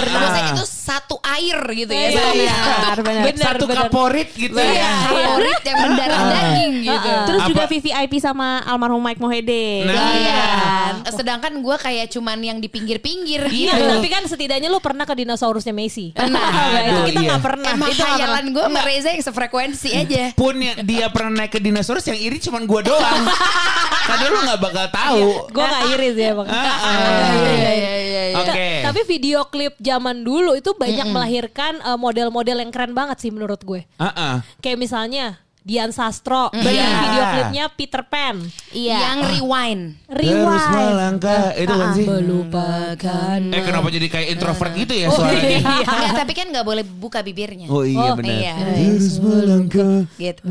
[0.00, 0.04] benar.
[0.10, 2.00] Maksudnya itu satu air gitu ya.
[2.02, 2.54] Iya, Satu- iya.
[2.56, 3.24] Benar, benar.
[3.26, 3.78] Benar, Satu benar.
[3.84, 4.92] kaporit gitu Iya, ya.
[5.04, 7.10] favorit yang mendarah daging gitu.
[7.10, 7.24] Ah.
[7.24, 7.70] Terus juga Apa?
[7.70, 9.66] VVIP sama almarhum Mike Mohede.
[9.84, 10.40] Nah, Iya.
[10.40, 10.94] kan?
[11.12, 13.84] Sedangkan gue kayak cuman yang di pinggir-pinggir Iya, gitu.
[13.92, 16.10] tapi kan setidaknya lu pernah ke dinosaurusnya Messi.
[16.10, 16.40] Pernah.
[16.40, 17.28] Nah, itu kita iya.
[17.30, 17.70] nggak pernah.
[17.70, 18.40] Emang Itu pernah.
[18.42, 20.24] gue sama Reza yang sefrekuensi aja.
[20.34, 23.22] Pun yang dia pernah naik ke dinosaurus yang iri cuman gua doang.
[24.10, 25.26] Karena lu gak bakal tahu.
[25.50, 26.48] Gue gak iris ya bang.
[26.48, 26.96] Ah, ah.
[27.44, 28.80] Iya, iya, iya, iya.
[28.88, 33.60] Tapi video klip zaman dulu itu banyak melahirkan uh, model-model yang keren banget sih menurut
[33.60, 33.84] gue.
[34.00, 34.34] Ah, ah.
[34.64, 35.38] Kayak misalnya
[35.70, 36.98] Dian Sastro dengan Iya.
[36.98, 38.42] video klipnya Peter Pan.
[38.70, 38.98] Iya.
[38.98, 39.82] Yang rewind.
[40.02, 40.74] Terus Rewind.
[40.74, 42.06] melangkah itu kan sih.
[42.10, 43.38] Melupakan.
[43.46, 45.46] Eh kenapa jadi kayak introvert gitu ya Oh, suaranya?
[45.62, 45.86] iya.
[45.86, 47.70] Enggak, tapi kan nggak boleh buka bibirnya.
[47.70, 48.34] Oh iya Oh, benar.
[48.34, 48.54] iya.
[48.58, 49.98] Terus melangkah.
[50.12, 50.42] Gitu.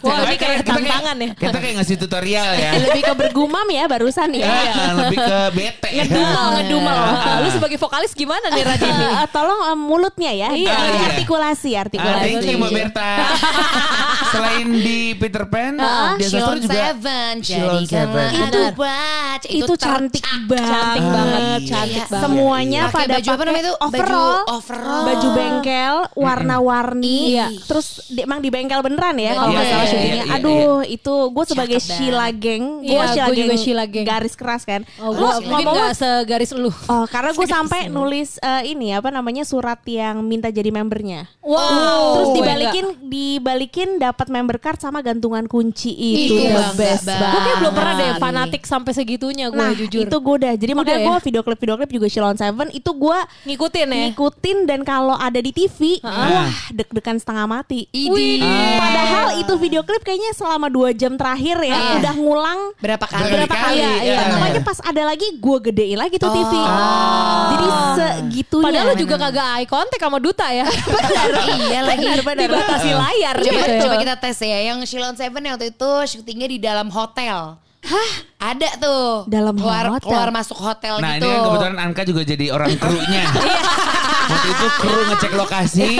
[0.00, 1.30] Wah, ini kayak tantangan ya.
[1.34, 2.70] Kita kayak ngasih tutorial ya.
[2.86, 4.46] Lebih ke bergumam ya barusan ya.
[4.46, 5.88] Ya, lebih ke bete.
[5.92, 6.94] Ngedumel, ngedumel.
[6.94, 9.06] Ah, Lu sebagai vokalis gimana nih Radini?
[9.16, 10.48] Eh, tolong eh, mulutnya ya.
[10.54, 10.70] Iya.
[10.70, 11.04] Eh, Iya.
[11.10, 12.22] Artikulasi, Ah, artikulasi.
[12.22, 13.10] thank you Mbak Berta.
[14.36, 15.74] Selain di Peter Pan,
[16.18, 18.30] Shilon juga Seven, Shilon jadikanlah Seven.
[18.46, 19.24] aku baca.
[19.46, 20.66] itu cantik banget.
[20.66, 21.68] Cantik banget, Iya.
[21.68, 22.22] cantik banget.
[22.22, 23.74] Semuanya Pakai pada baju apa namanya itu?
[23.74, 25.04] Baju overall, overall.
[25.04, 27.18] baju bengkel, warna-warni.
[27.30, 27.46] Iya.
[27.62, 30.14] Terus di, emang di bengkel beneran ya kalau Iya, nggak salah iya, syutingnya.
[30.16, 33.84] iya, iya, Aduh, itu gue sebagai Sheila Geng, gue Iya, Sheila gua juga Geng Sheila
[33.86, 34.06] Geng.
[34.06, 34.80] garis keras kan.
[34.98, 36.70] Oh, mungkin ngomong- gak segaris lu.
[36.86, 41.28] Oh, karena gue sampai nulis eh, ini apa namanya surat yang minta jadi membernya.
[41.40, 42.16] Wow.
[42.16, 47.28] Terus dibalikin dibalikin dapat member card sama gantungan kunci itu Itu the best banget.
[47.28, 48.22] Gue kayak belum pernah deh Sekali.
[48.22, 50.00] fanatik sampai segitunya gue Nah jujur.
[50.00, 51.06] itu gue udah Jadi makanya ya?
[51.06, 53.96] gue video klip video klip juga Shilon Seven Itu gue ngikutin ya.
[54.08, 58.40] ngikutin Dan kalau ada di TV Wah deg-degan setengah mati Idi.
[58.72, 61.92] Padahal itu video klip kayaknya selama dua jam terakhir ya Iya.
[61.98, 63.28] Udah ngulang Berapa kali?
[63.28, 64.14] Berapa kali, Iya, iya.
[64.22, 64.32] iya.
[64.32, 66.52] Makanya pas ada lagi gue gedein lagi tuh TV
[67.46, 70.64] Jadi segitunya Padahal lu juga kagak eye contact sama Duta ya.
[71.66, 72.06] iya lagi.
[72.06, 73.80] Dibatasi layar Coba, gitu ya.
[73.82, 74.70] coba kita tes ya.
[74.70, 77.58] Yang Shilon Seven yang waktu itu syutingnya di dalam hotel.
[77.86, 78.10] Hah?
[78.54, 79.26] Ada tuh.
[79.26, 80.06] Dalam keluar, hotel?
[80.06, 81.26] Keluar masuk hotel Nah gitu.
[81.26, 83.26] ini kan kebetulan Anka juga jadi orang krunya.
[84.30, 85.90] Waktu itu kru ngecek lokasi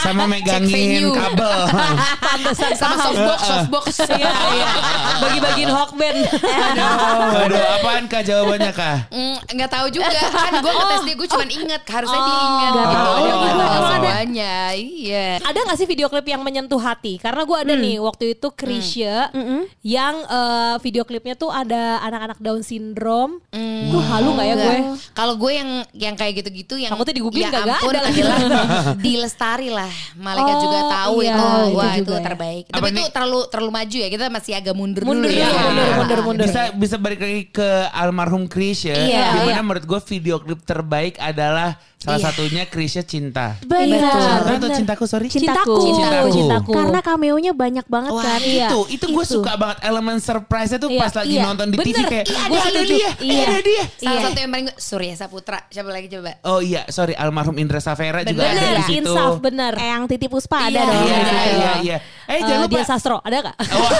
[0.00, 1.58] sama megangin kabel.
[2.24, 3.84] Pantesan sama softbox, softbox.
[4.08, 4.70] Iya, iya.
[5.20, 6.18] Bagi-bagiin hawkband.
[7.34, 8.96] Waduh, apaan kak jawabannya kak?
[9.10, 12.24] Mm, nggak tahu juga kan gue ngetes dia gue cuma inget harusnya Oh.
[12.24, 12.94] diingat Nggak gitu.
[12.94, 17.18] tahu Ada nggak iya ada gak sih video klip yang menyentuh hati?
[17.18, 19.30] Karena gue ada nih waktu itu Krisya
[19.82, 23.40] yang eh, video klipnya tuh ada anak-anak Down syndrome.
[23.84, 24.78] Tuh halu gak ya gue?
[25.12, 28.20] kalau gue yang yang kayak gitu-gitu yang Takutnya di-googling ya kagak ampun ada lagi.
[28.20, 28.64] adalah
[29.04, 29.83] di lestari lah
[30.14, 32.24] malaikat Oh, juga tahu iya, itu itu wah itu, juga ya.
[32.24, 35.48] terbaik Apa tapi itu terlalu terlalu maju ya kita masih agak mundur, Mundur dulu ya,
[35.48, 36.46] ya mundur, mundur, mundur.
[36.46, 38.94] Bisa bisa balik lagi ke almarhum Krisya.
[38.94, 39.24] Iya.
[39.34, 39.62] Di mana Iya.
[39.62, 42.26] menurut gue video klip terbaik adalah Salah Iya.
[42.28, 43.56] satunya Krisya Cinta.
[43.58, 43.88] Benar.
[43.88, 44.76] Cinta atau benar.
[44.76, 45.26] cintaku sorry?
[45.26, 45.72] Cintaku.
[45.80, 46.28] Cintaku.
[46.30, 46.70] Cintaku.
[46.70, 48.38] Karena cameo-nya banyak banget Wah kan.
[48.38, 48.68] itu, Iya.
[48.92, 49.34] itu gue Itu.
[49.34, 51.42] suka banget elemen surprise-nya tuh Iya, pas lagi iya.
[51.42, 52.08] nonton di TV Bener.
[52.10, 52.92] kayak, Iya, "Eh, gua ada setuju.
[52.92, 53.44] dia, Iya.
[53.46, 53.82] ada dia.
[53.94, 54.20] Salah Iya.
[54.22, 55.58] satu yang paling Surya Saputra.
[55.66, 56.32] Siapa lagi coba?
[56.44, 58.52] Oh iya, sorry almarhum Indra Safera juga Bener.
[58.52, 59.08] ada di situ.
[59.08, 59.72] insaf bener.
[59.74, 61.00] Eyang Titi Puspa ada Iya, dong.
[61.00, 61.34] Iya, situ.
[61.56, 61.98] iya, iya.
[62.24, 62.72] Eh, Eh, jangan lupa.
[62.74, 63.56] Dia Sastro, ada gak?
[63.60, 63.92] Wah,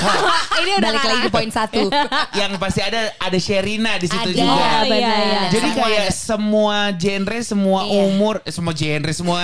[0.60, 1.80] Ini udah Balik lagi ke poin satu.
[2.40, 4.34] yang pasti ada ada Sherina di situ Ada.
[4.34, 4.48] juga.
[4.50, 5.16] Oh, iya, benar.
[5.20, 5.40] iya.
[5.50, 6.14] Jadi kayak ada.
[6.14, 7.93] semua genre, semua Iya.
[8.02, 9.40] Umur, eh, semua genre, semua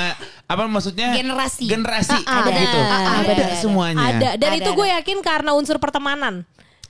[0.51, 1.15] apa maksudnya?
[1.15, 1.65] Generasi.
[1.71, 2.59] Generasi apa ada.
[2.59, 2.79] gitu.
[2.79, 3.57] Ada, ada, ada.
[3.59, 4.05] semuanya.
[4.11, 4.29] Ada.
[4.35, 6.43] Dan Ada, itu gue yakin karena unsur pertemanan.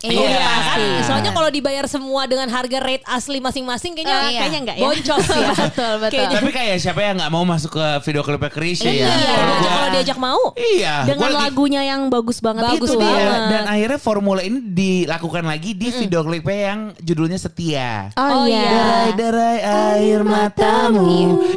[0.03, 0.41] Iya.
[0.41, 4.41] Kan, soalnya kalau dibayar semua dengan harga rate asli masing-masing kayaknya iya.
[4.41, 4.85] kayaknya enggak ya.
[4.87, 5.49] Boncos ya.
[5.61, 6.09] Betul, betul.
[6.11, 8.93] Kayaknya- Tapi kayak siapa yang nggak mau masuk ke video klipnya Krisya ya?
[8.93, 10.43] Iya, Kalau diajak- gua- kalau diajak mau.
[10.57, 10.95] Iya.
[11.05, 12.87] Dengan gua lagi- lagunya yang bagus banget Bagus itu.
[12.89, 13.13] itu dia.
[13.13, 13.41] banget.
[13.51, 18.09] Dan akhirnya formula ini dilakukan lagi di video klipnya yang judulnya Setia.
[18.15, 18.57] Oh, Oh, iya.
[18.57, 18.73] iya.
[19.13, 19.59] Derai-derai
[20.01, 21.05] air matamu.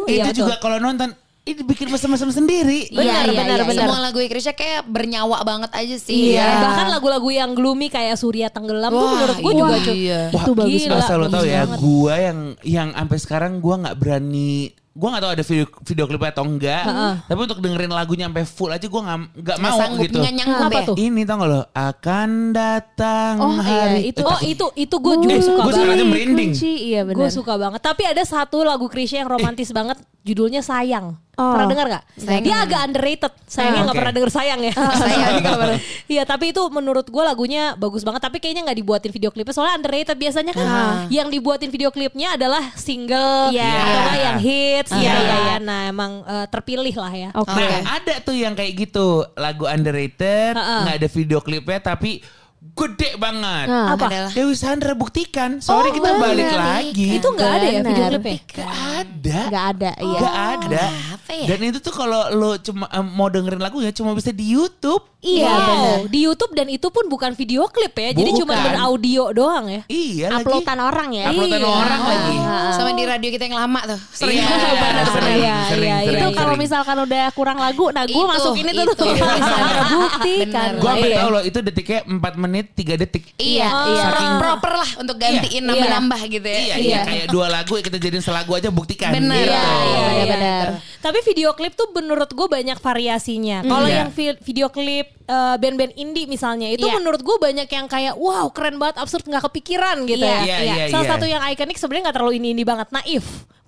[0.04, 0.40] Iya, Itu betul.
[0.44, 2.88] juga kalau nonton ini bikin mesem-mesem sendiri.
[2.88, 3.84] Iya, Benar, iya, benar, iya, benar.
[3.84, 6.32] Semua lagu Krisya kayak bernyawa banget aja sih.
[6.32, 6.40] Iya.
[6.40, 6.60] Ya.
[6.64, 9.60] Bahkan lagu-lagu yang gloomy kayak Surya Tenggelam tuh Wah, menurut gue iya.
[9.60, 9.96] juga Wah, cukup.
[10.00, 10.22] iya.
[10.32, 11.80] Itu bagus Gila, Asal lo bagus tau ya, banget.
[11.84, 16.30] gua yang yang sampai sekarang gua nggak berani Gua nggak tahu ada video video klipnya
[16.30, 16.84] atau enggak.
[17.24, 19.02] Tapi untuk dengerin lagunya sampai full aja gua
[19.34, 20.20] nggak mau sanggup, gitu.
[20.22, 20.86] nyanggup Apa ya.
[20.86, 20.96] tuh?
[20.96, 24.22] Ini tau gak lo akan datang Oh, iya, hari itu.
[24.22, 25.82] Oh itu itu gue juga Eh, suka gua banget.
[25.84, 26.52] sekarang merinding.
[26.54, 27.00] Iya.
[27.10, 27.82] Gue suka banget.
[27.82, 31.18] Tapi ada satu lagu Krisya yang romantis banget, judulnya Sayang.
[31.34, 31.50] Oh.
[31.50, 32.04] Pernah dengar gak?
[32.16, 32.44] Sayang.
[32.46, 33.34] Dia agak underrated.
[33.44, 34.00] Sayangnya Ah, nggak oke.
[34.00, 34.74] pernah denger sayang ya.
[34.78, 35.80] Sayang nggak pernah.
[36.06, 38.22] Iya tapi itu menurut gue lagunya bagus banget.
[38.22, 41.10] Tapi kayaknya nggak dibuatin video klipnya soalnya underrated biasanya kan.
[41.10, 43.66] Yang dibuatin video klipnya adalah single Iya.
[43.66, 44.38] atau yang
[44.84, 44.92] hits.
[44.92, 45.56] Iya, Iya iya, iya.
[45.64, 47.30] Nah emang eh, terpilih lah ya.
[47.32, 47.56] Oke.
[47.56, 52.20] Nah, ada tuh yang kayak gitu, lagu underrated, nggak ada video klipnya tapi
[52.74, 53.68] gede banget.
[53.68, 53.94] Nah.
[53.94, 54.06] Apa?
[54.08, 56.24] Adalah Dewi Sandra buktikan, sorry Oh, kita bener.
[56.24, 57.08] balik lagi.
[57.16, 58.38] Itu nggak ada ya video klipnya?
[58.50, 59.40] Gak ada.
[59.46, 60.20] Gak ada, iya.
[60.20, 60.84] Gak ada.
[60.90, 61.46] Kenapa ya?
[61.46, 65.00] Dan itu tuh kalau lo cuma em, mau dengerin lagunya cuma bisa di YouTube.
[65.24, 65.98] Iya, wow, benar.
[66.12, 68.12] di YouTube dan itu pun bukan video klip ya.
[68.12, 68.66] Jadi cuma Bukan.
[68.68, 69.82] beraudio doang ya.
[69.88, 70.44] Iya lagi.
[70.44, 71.26] Uploadan orang ya.
[71.32, 71.72] Uploadan Iya.
[71.72, 72.10] orang Oh.
[72.10, 72.36] lagi.
[72.74, 74.00] sama di radio kita yang lama tuh.
[74.12, 74.60] Sering Iya, banget.
[74.60, 75.08] benar-benar.
[75.08, 76.36] sering, Iya, sering, iya, sering, Itu iya.
[76.36, 76.60] kalau sering.
[76.62, 79.08] misalkan udah kurang lagu, nah gue Itu, masukin itu, tuh.
[79.08, 79.24] itu.
[79.48, 80.70] Sandra Bukti kan.
[80.70, 80.72] Bener.
[80.76, 81.18] Gue sampai Iya.
[81.18, 83.34] tahu loh itu detiknya 4 menit 3 detik.
[83.36, 83.70] Iya, Iya.
[83.90, 84.04] iya.
[84.06, 85.66] Saking- proper lah untuk gantiin Iya.
[85.66, 86.60] nambah-nambah gitu ya.
[86.60, 89.10] Iya, iya, kayak dua lagu kita jadiin selagu aja buktikan.
[89.10, 89.34] Bener.
[89.40, 89.50] Gitu.
[89.50, 90.68] Iya, iya, benar-benar.
[91.00, 93.64] Tapi video klip tuh menurut gue banyak variasinya.
[93.64, 93.98] Kalau Iya.
[93.98, 97.00] yang vi- video klip eh, band-band indie misalnya itu Iya.
[97.00, 100.44] menurut gue banyak yang kayak wow keren banget absurd nggak kepikiran gitu Iya, ya.
[100.44, 101.12] iya, iya, Salah iya.
[101.16, 103.24] satu yang ikonik sebenarnya nggak terlalu indie banget, naif,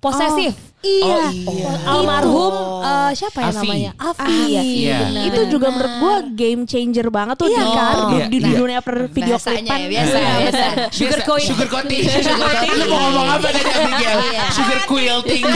[0.06, 0.54] posesif.
[0.78, 1.18] Iya.
[1.18, 1.70] Oh, iya.
[1.82, 3.58] Almarhum eh, siapa ya Afi.
[3.58, 3.90] namanya?
[3.98, 4.38] Afi.
[4.46, 4.62] Iya.
[4.62, 4.98] Iya.
[5.26, 7.96] Itu juga menurut gue game changer banget tuh Iya di, kan?
[7.96, 8.54] di, Iya, di iya.
[8.54, 9.66] dunia per video klipan.
[9.66, 10.64] ya, biasa, Iya, biasa.
[10.94, 11.48] Sugar coating.
[11.50, 12.02] Sugar coating.
[12.06, 12.70] Sugar coating.
[12.72, 14.18] Lu mau ngomong apa tadi Abigail?
[14.54, 15.44] Sugar quilting.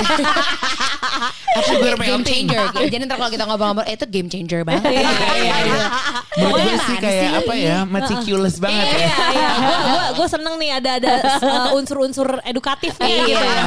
[1.60, 2.64] Sugar game changer.
[2.86, 4.86] Jadi ntar kalau kita ngobrol-ngobrol, eh, itu game changer banget.
[4.88, 5.86] Iya, iya, iya.
[6.30, 8.96] Menurut gue sih kayak apa ya, meticulous banget ya.
[8.96, 9.50] Iya, iya.
[10.14, 13.62] Gue seneng nih ada ada uh, unsur-unsur edukatif nih Iya, gitu ya.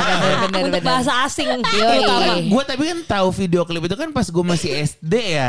[0.73, 0.93] Untuk benar.
[1.05, 2.33] bahasa asing terutama.
[2.41, 5.47] Gue tapi kan tahu video klip itu kan pas gue masih SD ya.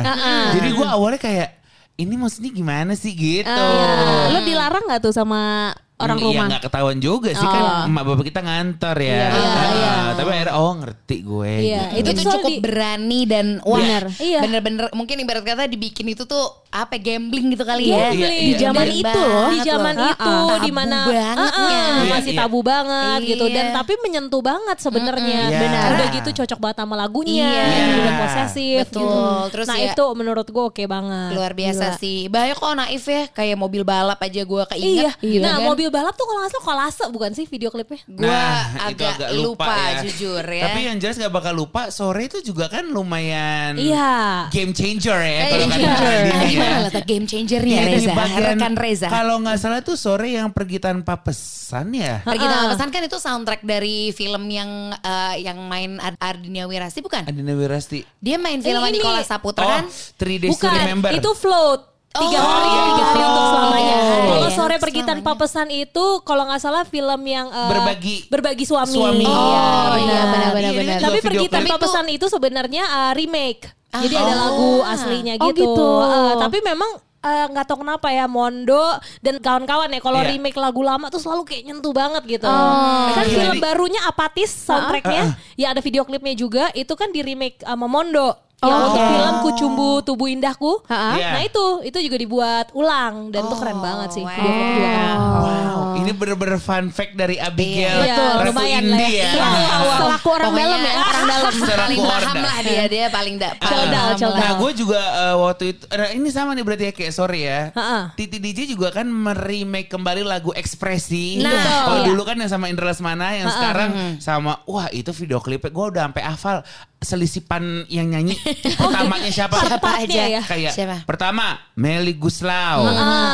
[0.52, 1.48] Jadi gue awalnya kayak
[1.96, 3.48] ini maksudnya gimana sih gitu.
[3.48, 6.46] Ah, Lo dilarang gak tuh sama orang Iya rumah?
[6.48, 9.06] nggak ketahuan juga sih kan emak bapak kita ngantor ya.
[9.06, 9.92] Iya, iya, Ah, iya.
[10.12, 11.52] Tapi akhirnya oh ngerti gue.
[11.62, 11.98] Iya, gitu.
[12.00, 14.04] itu, Itu cukup di- berani dan wah Bener.
[14.16, 14.40] Iya.
[14.42, 18.18] bener-bener mungkin ibarat kata dibikin itu tuh apa gambling gitu kali ya Gambling.
[18.18, 18.58] Iya, Di iya.
[18.60, 19.46] zaman Gambling itu loh.
[19.46, 20.10] di zaman loh.
[20.10, 21.30] itu Tabu di mana bangetnya.
[21.36, 22.40] Ah, Iya, masih iya.
[22.40, 23.28] tabu banget Iya.
[23.30, 25.40] gitu dan tapi menyentuh banget sebenarnya.
[25.46, 25.60] Iya.
[25.60, 25.86] Benar.
[25.92, 27.94] Udah gitu cocok banget sama lagunya, Iya.
[27.96, 29.00] udah posesif Betul.
[29.00, 29.22] gitu.
[29.52, 31.30] Terus nah ya- itu menurut gue oke banget.
[31.32, 31.96] luar biasa Gila.
[31.96, 34.66] sih banyak kok naif ya kayak mobil balap aja gue Iya.
[34.66, 35.64] keinget gitu nah, kan.
[35.64, 38.00] mobil balap tuh kalau nggak salah kolase bukan sih video klipnya?
[38.04, 40.00] gue Nah, itu agak, lupa, ya.
[40.02, 44.48] jujur ya Tapi yang jelas gak bakal lupa sore itu juga kan lumayan Iya.
[44.48, 46.22] game changer ya Eh, kalau game changer.
[46.24, 47.00] Nadine Nah, ya.
[47.02, 51.16] game changernya Iya, Reza bagian- rekan Reza Kalau nggak salah tuh sore yang pergi tanpa
[51.16, 52.20] pesan ya.
[52.20, 57.00] Pergi tanpa pesan kan itu soundtrack dari film yang eh, yang main Ar- Ardinia Wirasti
[57.00, 57.24] bukan?
[57.24, 58.04] Adina Wirasti.
[58.16, 59.84] Dia main film Eh, Nikola Saputra Oh, kan?
[60.14, 61.10] Three Days to Bukan, Remember.
[61.10, 61.93] itu float.
[62.14, 63.90] Tiga Oh, hari, iya, tiga hari untuk selamanya.
[63.90, 65.42] Tiga hari Kalau ya, sore pergi tanpa selamanya.
[65.42, 68.16] pesan itu, kalau nggak salah film yang eh, Berbagi.
[68.30, 68.94] berbagi suami.
[68.94, 69.26] Suami.
[69.26, 70.98] Iya, Oh, iya, benar, benar, Tapi benar.
[71.26, 73.66] Pergi video tanpa pesan itu sebenarnya eh, remake.
[73.90, 74.38] Jadi ada Oh.
[74.40, 75.66] lagu aslinya Oh, gitu.
[75.66, 75.88] gitu.
[76.04, 76.90] Eh, tapi memang
[77.24, 78.84] nggak tahu kenapa ya Mondo
[79.18, 80.28] dan kawan-kawan ya kalau Iya.
[80.30, 82.46] remake lagu lama tuh selalu kayak nyentuh banget gitu.
[82.46, 83.10] Oh.
[83.10, 86.70] Kan Iya, film barunya apatis soundtracknya, ya ada video klipnya juga.
[86.72, 88.38] Itu kan di remake sama Mondo.
[88.64, 90.72] Yang Oh, untuk film Kucumbu Tubuh Indahku.
[90.84, 91.10] Ha-ha.
[91.14, 91.28] Iya.
[91.30, 94.24] Nah itu itu juga dibuat ulang dan itu keren banget sih.
[94.24, 94.34] wow.
[94.34, 95.16] Keren.
[95.34, 98.00] Wow, ini bener-bener fun fact dari Abigail.
[98.00, 98.32] Iya, betul.
[98.34, 99.30] Ratu Lumayan lah Indi ya.
[99.30, 99.32] ya.
[99.34, 99.76] Iya.
[99.94, 101.52] Selaku orang Pokoknya dalam ya, orang dalam.
[101.54, 104.38] Selaku paling paham orang lah dia dia paling da- paling Celdal, celdal.
[104.38, 107.60] Nah gue juga eh, waktu itu nah, Ini sama nih berarti ya kayak sorry ya
[107.70, 108.00] Ha-ha.
[108.14, 111.50] Titi DJ juga kan meremake kembali lagu Ekspresi Nah,
[111.84, 112.08] Kalau iya.
[112.08, 116.02] dulu kan yang sama Indra Lesmana Yang sekarang sama Wah itu video klipnya Gue udah
[116.06, 116.56] sampai hafal
[116.98, 118.32] Selisipan yang nyanyi
[118.80, 120.22] Pertamanya siapa Siapa aja?
[120.28, 120.42] ya.
[120.42, 120.96] Kayak Siapa?
[121.04, 122.86] pertama Meli Guslau,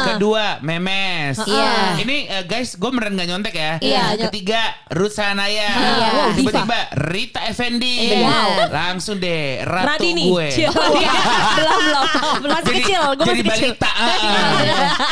[0.07, 1.37] kedua Memes.
[1.43, 2.01] Iya.
[2.01, 3.73] Ini eh, guys, gue beneran gak nyontek ya.
[3.79, 4.03] Iya.
[4.29, 5.71] Ketiga Ruth Sanaya.
[5.71, 6.09] Iya.
[6.11, 7.95] Wow, Tiba-tiba Rita Effendi.
[8.11, 8.25] Iya.
[8.25, 8.51] Wow.
[8.71, 10.25] Langsung deh Ratu Radini.
[10.27, 10.47] gue.
[10.51, 10.71] Cia.
[11.59, 12.07] belum belum.
[12.47, 13.71] Masih kecil, gue jadi masih kecil.
[13.77, 13.91] balita.
[13.91, 14.51] ah, ah.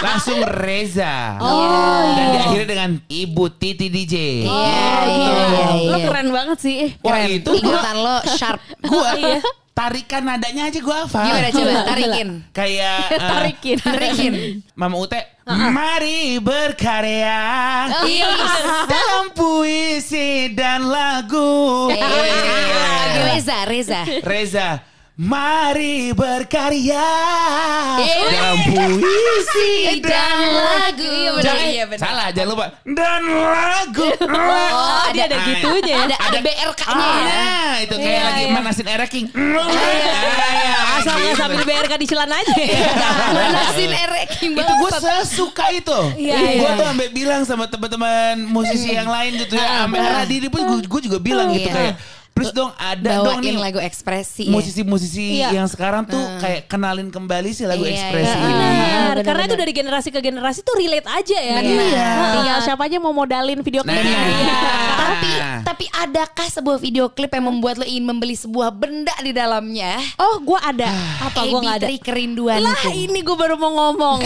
[0.00, 1.14] Langsung Reza.
[1.38, 2.34] Oh, Dan iya.
[2.34, 4.14] diakhiri dengan Ibu Titi DJ.
[4.44, 6.06] Iya, iya, iya, Lo iya.
[6.06, 6.78] keren banget sih.
[7.00, 8.60] Wah itu Ingatan lo sharp.
[8.80, 9.12] gua
[9.78, 11.22] tarikan nadanya aja gue hafal.
[11.22, 12.28] Gimana coba tarikin.
[12.50, 13.76] Kayak eh, Tarikin.
[13.78, 14.32] Tarikin.
[14.74, 17.38] Mama Ute, mari berkarya
[18.10, 18.26] Iya.
[18.90, 21.86] dalam puisi dan lagu.
[21.94, 22.02] Eh,
[23.30, 24.00] Reza, Reza.
[24.26, 24.68] Reza,
[25.18, 27.10] mari berkarya
[28.30, 31.02] dalam puisi dan lagu.
[31.02, 32.02] Iya benar, Jangan- iya benar.
[32.06, 32.66] Salah, jangan lupa.
[32.86, 34.06] Dan lagu.
[34.14, 36.04] Oh, dia ada Ah, gitunya ya.
[36.06, 37.26] Ada ada BRK-nya Ah, ya.
[37.26, 38.54] nah, itu kayak Iya, lagi iya.
[38.54, 39.26] manasin era king.
[40.94, 42.54] Asal nggak sambil BRK di celana aja.
[43.34, 45.98] Manasin ereking itu gue sesuka itu.
[46.14, 46.78] Iya, gue iya.
[46.78, 49.82] tuh sampai bilang sama teman-teman musisi yang lain gitu ya.
[49.82, 51.74] Sampai Radini pun gue juga bilang gitu Iya.
[51.74, 51.94] kayak
[52.40, 54.52] please dong ada dong Bawain nih lagu ekspresi ya.
[54.52, 55.48] musisi-musisi Iya.
[55.52, 58.44] yang sekarang tuh kayak kenalin kembali si lagu Iya, ekspresi iya.
[58.44, 58.54] ini.
[58.54, 58.78] Benar,
[59.10, 59.60] benar, karena itu benar.
[59.60, 61.56] dari generasi ke generasi tuh relate aja ya.
[61.58, 62.08] Iya.
[62.32, 64.18] Tinggal siapa aja mau modalin video Nah, klipnya.
[64.38, 64.60] iya.
[64.96, 69.98] Tapi tapi adakah sebuah video klip yang membuat lo ingin membeli sebuah benda di dalamnya?
[70.16, 70.88] Oh, gue ada.
[71.26, 71.86] Apa gua nggak ada.
[71.86, 74.22] AB3 kerinduan Lah ini gue baru mau ngomong.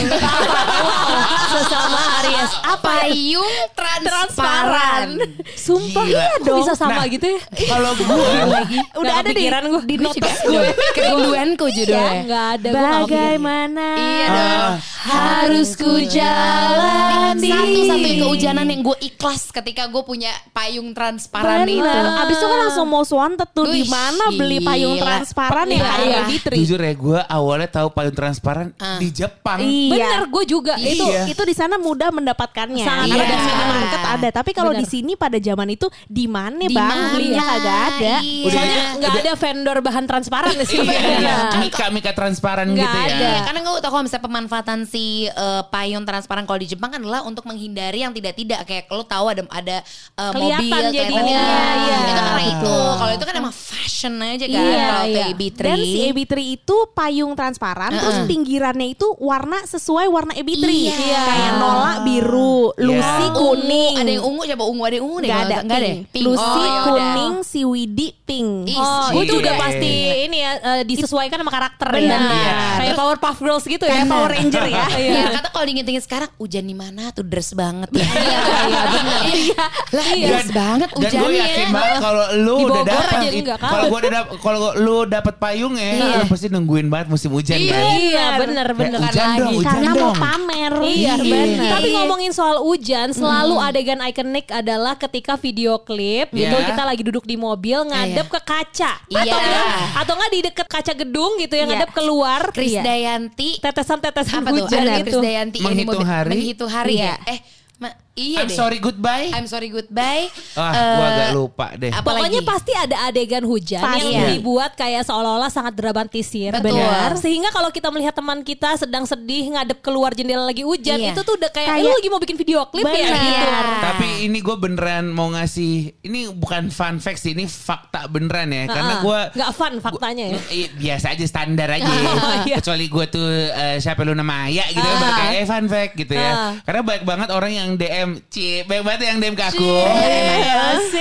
[1.53, 2.53] Sesama Aries.
[2.83, 5.09] Payung transparan.
[5.55, 6.19] Sumpah Gila.
[6.19, 6.59] iya dong.
[6.61, 7.41] bisa sama Nah, gitu ya?
[7.69, 9.81] Kalau gue lagi Udah ada di, gua.
[9.83, 10.73] di Gue notes juga gue.
[10.93, 12.13] kerinduanku Iya, judulnya.
[12.21, 12.69] enggak ada.
[12.73, 13.87] Bagaimana?
[13.95, 14.61] Iya dong.
[14.63, 14.77] Ah.
[15.03, 17.49] Harus ku jalani.
[17.49, 21.83] Satu-satunya keujanan yang gue ikhlas ketika gue punya payung transparan itu.
[21.83, 26.23] Abis itu kan langsung mau wanted tuh di mana beli payung transparan ya Iya, kayak.
[26.29, 26.55] Fitri.
[26.63, 28.67] jujur ya gue awalnya tahu payung transparan
[28.99, 29.59] di Jepang.
[29.59, 29.91] Iya.
[29.93, 30.75] Bener, gue juga.
[30.77, 32.85] Itu itu di sana mudah mendapatkannya.
[32.85, 37.11] Sangat di supermarket ada, tapi kalau di sini pada zaman itu di mana Di Bang?
[37.13, 38.15] Belinya kagak ada.
[38.19, 38.43] Iya.
[38.43, 40.89] Udah Soalnya gitu, nggak ada vendor bahan transparan di sini.
[40.93, 43.07] Iya, mika-mika transparan Nggak gitu ya.
[43.07, 43.17] ada.
[43.19, 46.99] Iya, karena gue tau kalau misalnya pemanfaatan si eh, payung transparan kalau di Jepang kan
[46.99, 51.77] adalah untuk menghindari yang tidak-tidak kayak lo tahu ada ada eh, Kelihatan mobil jadinya, kelihatan.
[51.79, 51.97] iya.
[51.99, 52.75] Itu karena itu.
[52.93, 55.25] Kalau itu kan emang fashion aja kan Iya, kalau iya.
[55.29, 55.59] AB3.
[55.59, 60.65] Dan si AB3 itu payung transparan, terus pinggirannya itu warna sesuai warna AB3.
[60.65, 60.95] Iya.
[61.23, 63.35] Kayak Nola biru, Lucy Iya.
[63.35, 63.95] kuning.
[63.97, 65.29] Ada yang ungu coba ungu ada yang ungu deh.
[65.29, 65.91] Gak ada, nggak ada.
[66.19, 68.69] Lucy Oh, kuning, si Widi pink.
[68.71, 69.23] Oh, Iya.
[69.23, 69.63] itu udah Iya.
[69.63, 71.97] pasti ini ya eh, disesuaikan sama karakter ya.
[71.99, 72.21] Benar.
[72.23, 72.53] Iya.
[72.77, 73.93] Kayak Powerpuff Girls gitu ya.
[73.95, 74.87] Kayak Power Ranger ya.
[75.03, 75.13] Iya.
[75.17, 78.05] Ya kata kalau diinget-inget sekarang hujan di mana tuh dress banget ya.
[78.05, 79.21] Iya, iya, benar.
[79.25, 79.65] Iya.
[79.91, 81.41] Lah dress banget Dan gue hujannya.
[81.43, 83.11] yakin banget kalau lu udah dapat
[83.59, 87.73] kalau gua udah kalau lu dapat payung ya, lu pasti nungguin banget musim hujan Iya.
[87.73, 87.83] kan.
[87.97, 88.99] Iya, bener bener.
[89.01, 90.73] Hujan dong, hujan Karena mau pamer.
[90.83, 91.25] Iya, Iya.
[91.25, 91.71] benar.
[91.73, 96.67] Tapi ngomongin soal hujan, selalu adegan ikonik adalah ketika video klip gitu Iya.
[96.69, 98.93] kita lagi duduk di mobil ngadep ke kaca.
[99.07, 99.23] Iya.
[99.23, 101.79] Atau enggak, atau enggak di deket kaca gedung gitu yang Iya.
[101.79, 102.43] ngadep keluar.
[102.51, 102.83] Chris Iya.
[102.83, 104.57] Dayanti Tetesan-tetesan apa tuh?
[104.67, 105.19] hujan Ada gitu.
[105.23, 106.31] Dayanti Menghitung hari.
[106.35, 107.15] Menghitung hari Iya.
[107.23, 107.31] ya.
[107.31, 107.39] Eh,
[107.83, 108.55] ma- iya I'm deh.
[108.55, 109.29] sorry goodbye.
[109.29, 110.31] I'm sorry goodbye.
[110.55, 111.91] Ah, Eh, gua agak lupa deh.
[111.91, 114.07] apa Pokoknya pasti ada adegan hujan Pasti.
[114.07, 116.55] yang dibuat kayak seolah-olah sangat dramatisir.
[116.55, 116.77] Betul.
[116.77, 117.17] Benar.
[117.17, 121.11] Sehingga kalau kita melihat teman kita sedang sedih ngadep keluar jendela lagi hujan, Iya.
[121.11, 123.17] itu tuh udah kayak, Kayak- lu lagi mau bikin video klip ya Benar.
[123.19, 123.27] gitu.
[123.27, 123.51] Iya.
[123.83, 128.69] Tapi ini gue beneran mau ngasih ini bukan fun fact sih, ini fakta beneran ya.
[128.69, 130.41] Karena Ah, gue nggak fun faktanya ya.
[130.49, 131.89] Iya, biasa aja standar aja.
[132.13, 132.61] Oh, iya.
[132.61, 136.13] Kecuali gue tuh eh, siapa lu nama Maya gitu ya, kayak eh, fun fact gitu
[136.13, 136.31] ya.
[136.31, 136.53] Ah.
[136.63, 139.73] Karena banyak banget orang yang DM, cie, banyak banget yang DM ke aku.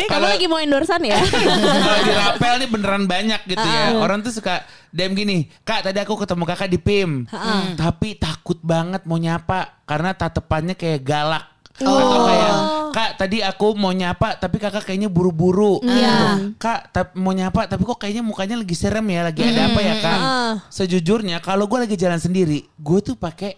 [0.01, 1.17] Kamu Kalau- lagi mau endorsan ya?
[1.17, 3.73] Kalau di rapel nih beneran banyak gitu Ah.
[3.73, 3.86] ya.
[3.97, 7.25] Orang tuh suka DM gini, Kak tadi aku ketemu kakak di PIM.
[7.29, 7.71] Ah.
[7.73, 11.45] Tapi takut banget mau nyapa karena tatapannya kayak galak.
[11.81, 11.88] Oh.
[11.89, 12.53] Atau kayak,
[12.91, 15.79] Kak tadi aku mau nyapa tapi kakak kayaknya buru-buru.
[15.81, 15.89] Iya.
[15.89, 16.27] Gitu.
[16.57, 19.23] Kak tap- mau nyapa tapi kok kayaknya mukanya lagi serem ya.
[19.23, 20.19] Lagi ada apa ya kak?
[20.19, 20.53] Ah.
[20.67, 23.55] Sejujurnya kalau gue lagi jalan sendiri, gue tuh pakai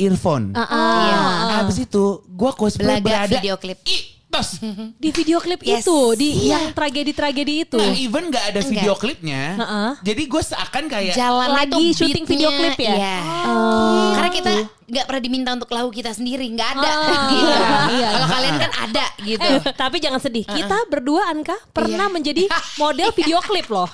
[0.00, 0.52] earphone.
[0.52, 1.18] Ah, Iya.
[1.58, 3.78] Habis itu gue cosplay Belaga berada video klip.
[3.84, 4.56] Ih, tos.
[4.96, 5.82] Di video klip Yes.
[5.82, 7.76] itu, di yang tragedi-tragedi itu.
[7.76, 9.42] Nah, even nggak ada video klipnya.
[9.56, 9.90] Heeh.
[10.02, 12.94] Jadi gue seakan kayak Jalan Lagi syuting video klip ya?
[12.94, 13.16] Iya.
[13.44, 14.10] Oh.
[14.12, 14.52] Karena kita
[14.90, 16.90] nggak pernah diminta untuk lagu kita sendiri, nggak ada.
[16.90, 17.54] Ah, gitu.
[17.92, 18.08] iya.
[18.10, 19.50] Kalau kalian kan ada gitu.
[19.60, 20.42] Eh, tapi jangan sedih.
[20.42, 22.12] Kita berdua Anka pernah Iya.
[22.12, 22.44] menjadi
[22.82, 23.86] model video klip loh.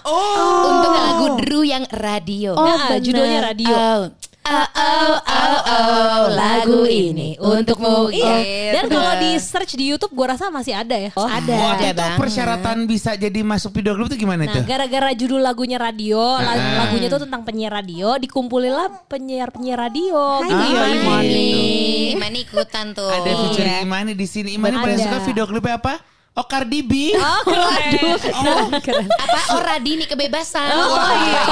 [0.62, 2.52] Untuk lagu Drew yang radio.
[2.54, 3.02] Nah, bener.
[3.02, 3.74] judulnya radio.
[3.74, 4.02] Oh.
[4.46, 8.08] Oh, oh, oh, oh, lagu ini untukmu.
[8.08, 8.38] Iya.
[8.72, 8.94] Dan Gitu.
[8.94, 11.10] kalau di search di YouTube gue rasa masih ada ya.
[11.10, 11.26] Ada.
[11.50, 12.18] waktu Ada itu banget.
[12.18, 14.62] persyaratan bisa jadi masuk video klip itu gimana Nah, tuh?
[14.64, 16.78] gara-gara judul lagunya radio, lagu- Ah.
[16.80, 20.14] lagunya itu tentang penyiar radio, dikumpulilah penyiar-penyiar radio.
[20.38, 20.62] Hai, gitu.
[20.64, 21.34] Dio Ah, Imani.
[22.06, 23.10] Ini Imani ikutan tuh.
[23.10, 24.48] Ada featuring Imani di sini.
[24.52, 25.98] Imani paling suka video klipnya apa?
[26.34, 27.16] Oh Cardi B.
[27.16, 28.68] Oh, keren.
[28.78, 29.08] keren.
[29.08, 29.40] Apa?
[29.50, 30.68] Oh Radini kebebasan.
[30.68, 31.42] Oh, iya.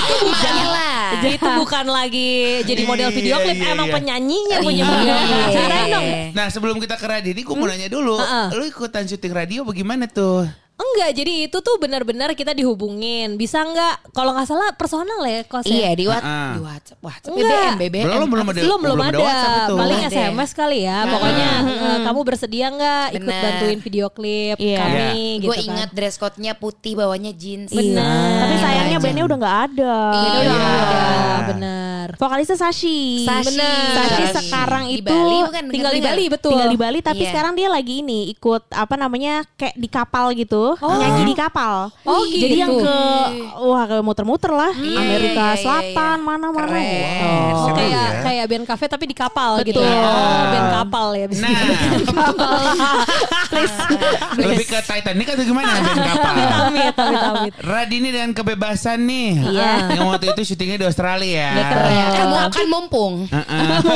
[0.00, 0.99] itu bukan lah.
[1.28, 2.30] Itu bukan lagi
[2.62, 3.94] jadi model video Iya, klip, iya, emang iya.
[3.94, 4.92] penyanyinya punya Iya.
[4.92, 5.14] video.
[5.50, 6.06] Ceritain dong.
[6.32, 8.16] Nah sebelum kita ke Radini, gue mau nanya dulu.
[8.52, 10.46] Lu ikutan syuting radio bagaimana tuh?
[10.80, 13.36] Enggak, jadi itu tuh benar-benar kita dihubungin.
[13.36, 14.10] Bisa nggak?
[14.10, 16.56] Kalau nggak salah personal ya kos Iya di, what, Ah.
[16.56, 16.98] di WhatsApp.
[17.00, 17.32] WhatsApp.
[17.32, 17.52] Enggak.
[17.76, 18.04] BBM, BBM.
[18.06, 18.58] Belum, belum ada.
[18.58, 20.00] belum belum belum ada ada, paling.
[20.08, 20.98] SMS kali ya.
[21.06, 23.42] Pokoknya eh, kamu bersedia nggak ikut Benar.
[23.44, 24.78] bantuin video klip Iya.
[24.78, 25.68] kami gitu Gue kan.
[25.68, 27.70] ingat dress code-nya putih, bawahnya jeans.
[27.70, 28.00] Iya.
[28.40, 29.96] Tapi sayangnya bandnya udah nggak ada.
[30.10, 30.32] Iya.
[30.40, 30.80] Udah nggak Iya.
[30.80, 31.99] ada, benar.
[32.14, 33.22] Vokalisnya Sashi.
[33.22, 33.46] Sashi.
[33.50, 33.92] Bener.
[33.92, 34.46] Sashi Sashi.
[34.46, 35.62] sekarang Di itu Bali bukan?
[35.66, 36.08] Tinggal di Bener-bener.
[36.10, 36.50] Bali betul.
[36.50, 37.30] tinggal di Bali tapi Iya.
[37.30, 42.22] sekarang dia lagi ini ikut apa namanya kayak di kapal gitu nyanyi di kapal Oh,
[42.24, 42.56] jadi gitu.
[42.58, 42.96] yang ke
[43.58, 46.84] wah ke muter-muter lah Iya, Amerika iya, iya, Selatan mana-mana Keren.
[46.86, 47.28] gitu.
[47.50, 48.22] Oh, kayak ya.
[48.22, 49.76] kayak band cafe tapi di kapal gitu.
[49.76, 50.00] Betul.
[50.00, 51.42] Oh, band kapal ya bisa.
[51.42, 51.60] Nah,
[54.40, 56.34] lebih ke Titanic atau gimana band kapal?
[56.66, 57.52] Amit, amit, amit.
[57.60, 59.30] Radini dengan kebebasan nih.
[59.42, 59.70] Iya.
[59.92, 61.46] Yang waktu itu syutingnya di Australia.
[61.62, 61.89] keren.
[61.90, 63.14] Kan, kan mumpung.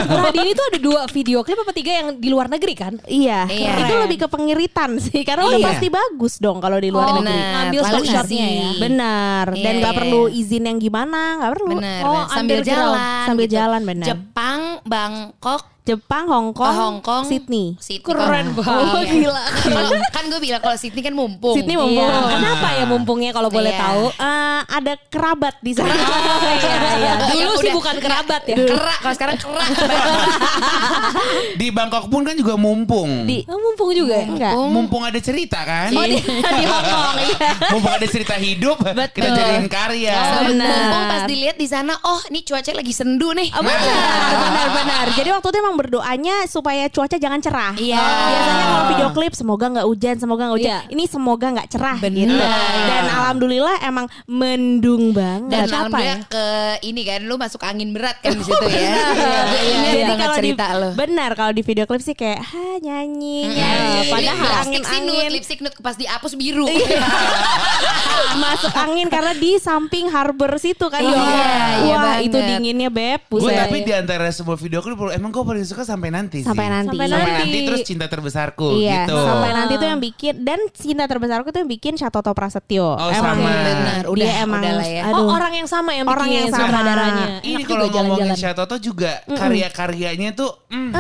[0.05, 2.95] Radini itu ada dua video klip apa tiga yang di luar negeri kan?
[3.05, 3.73] Iya, Iya.
[3.81, 5.69] itu lebih ke pengiritan sih karena udah Iya.
[5.71, 7.33] pasti bagus dong kalau di luar Oh, negeri.
[7.33, 7.53] benar.
[7.55, 8.59] Ngambil screenshotnya easy.
[8.59, 8.71] ya.
[8.81, 10.39] Benar, Iya, dan nggak iya, perlu iya.
[10.41, 11.75] izin yang gimana, nggak perlu.
[11.75, 12.29] Benar, Oh, benar.
[12.31, 13.25] sambil jalan.
[13.25, 13.55] Sambil gitu.
[13.55, 14.07] jalan, benar.
[14.07, 17.77] Jepang, Bangkok, Jepang, Hong Kong, oh, Hong Kong, Sydney.
[17.77, 18.01] Sydney.
[18.01, 19.05] Keren Oh, banget.
[19.05, 19.13] iya.
[19.21, 19.43] Gila.
[19.53, 21.53] Kalau- kan gue bilang kalau Sydney kan mumpung.
[21.53, 22.09] Sydney mumpung.
[22.09, 22.25] Iya.
[22.31, 23.85] Kenapa ya mumpungnya kalau boleh Iya.
[23.85, 24.05] tahu?
[24.11, 25.93] Eh, ada kerabat di sana.
[25.93, 27.13] iya, iya.
[27.29, 28.57] Dulu sih udah- bukan kerabat ya.
[28.57, 29.69] Kerak, kalau sekarang kerak.
[31.61, 33.25] Di Bangkok pun kan juga mumpung.
[33.25, 34.53] Di Oh, mumpung juga enggak.
[34.57, 35.93] Mumpung ada cerita kan?
[35.93, 36.17] Oh, di,
[36.57, 37.49] di Hong Kong iya.
[37.71, 38.81] Mumpung ada cerita hidup,
[39.13, 40.17] kita jadiin karya.
[40.17, 40.65] Oh, benar.
[40.73, 43.53] Mumpung pas dilihat di sana, oh ini cuaca lagi sendu nih.
[43.53, 45.07] Oh, benar, benar, benar.
[45.13, 47.75] Jadi waktu itu emang berdoanya supaya cuaca jangan cerah.
[47.75, 47.99] Iya.
[47.99, 50.71] Biasanya kalau video klip semoga nggak hujan, semoga nggak hujan.
[50.71, 50.81] Iya.
[50.89, 52.17] Ini semoga nggak cerah Benar.
[52.17, 52.35] gitu.
[52.85, 55.51] Dan alhamdulillah emang mendung banget.
[55.51, 56.27] Dan Apa alhamdulillah ya?
[56.27, 56.47] ke
[56.83, 58.79] ini kan lu masuk angin berat kan di situ ya.
[58.79, 60.89] Iya, Iya, Jadi iya, kalau di cerita lu.
[60.95, 63.91] benar kalau di video klip sih kayak ha nyanyi, Iya, nyanyi.
[63.91, 66.67] iya, padahal lipstick angin sih nude, angin lipstick nude pas dihapus biru.
[68.37, 71.01] masuk angin karena di samping harbor situ kan.
[71.01, 73.21] Iya, Ya iya Wah itu dinginnya beb.
[73.27, 76.49] Gue tapi di antara sebuah video klip emang gue paling suka sampai nanti sih.
[76.49, 76.95] sampai nanti.
[76.95, 77.41] Sampai Sampai nanti.
[77.45, 79.17] nanti terus cinta terbesarku Iya, gitu.
[79.19, 82.95] sampai nanti tuh yang bikin dan cinta terbesarku tuh yang bikin Shatoto Prasetyo.
[82.95, 83.51] Oh, emang sama.
[83.51, 85.03] Benar, dia udah, emang udah lah ya.
[85.07, 85.21] aduh.
[85.21, 86.63] Oh, orang yang sama yang Orang bikin yang sama.
[86.67, 87.27] sutradaranya.
[87.41, 88.39] Ini Enak kalau juga ngomongin jalan-jalan.
[88.39, 90.91] Shatoto juga karya-karyanya tuh mm.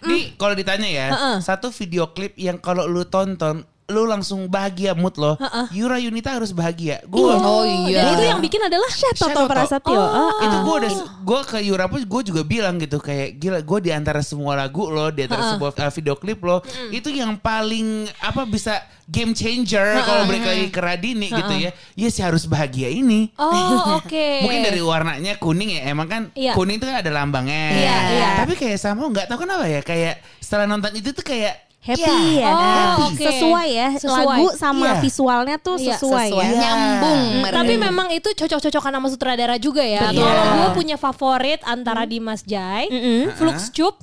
[0.00, 1.36] Nih kalau ditanya ya, Heeh.
[1.40, 5.34] satu video klip yang kalau lu tonton lu langsung bahagia mood lo.
[5.70, 7.02] Yura Yunita harus bahagia.
[7.04, 8.06] Gue Oh iya.
[8.06, 9.44] Dan itu yang bikin adalah Shatoto.
[9.44, 9.92] Prasetyo.
[9.92, 10.30] Oh.
[10.30, 13.78] Ah, itu gue udah gue ke Yura pun gue juga bilang gitu kayak gila gue
[13.80, 18.06] di antara semua lagu lo di antara sebuah uh, video klip lo itu yang paling
[18.18, 22.86] apa bisa game changer kalau balik lagi ke Radini gitu ya ya sih harus bahagia
[22.86, 24.26] ini Oh, oke.
[24.46, 26.54] mungkin dari warnanya kuning ya emang kan Iya.
[26.54, 28.28] kuning itu kan ada lambangnya Iya, iya.
[28.38, 32.44] tapi kayak sama nggak tahu kenapa ya kayak setelah nonton itu tuh kayak happy Iya.
[32.44, 32.52] ya.
[32.52, 33.04] Oh, Happy.
[33.08, 33.24] oke.
[33.24, 33.88] Sesuai ya.
[33.96, 34.24] Sesuai.
[34.28, 35.00] Lagu sama Iya.
[35.00, 36.44] visualnya tuh Iya, sesuai, Sesuai.
[36.44, 36.60] ya.
[36.60, 37.22] Nyambung.
[37.40, 37.56] mereka.
[37.56, 40.12] Tapi memang itu cocok-cocokan sama sutradara juga ya.
[40.12, 40.28] Betul.
[40.28, 42.86] Kalau gue punya favorit antara Dimas Jai,
[43.34, 43.96] Flux Cup,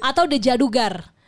[0.00, 0.24] atau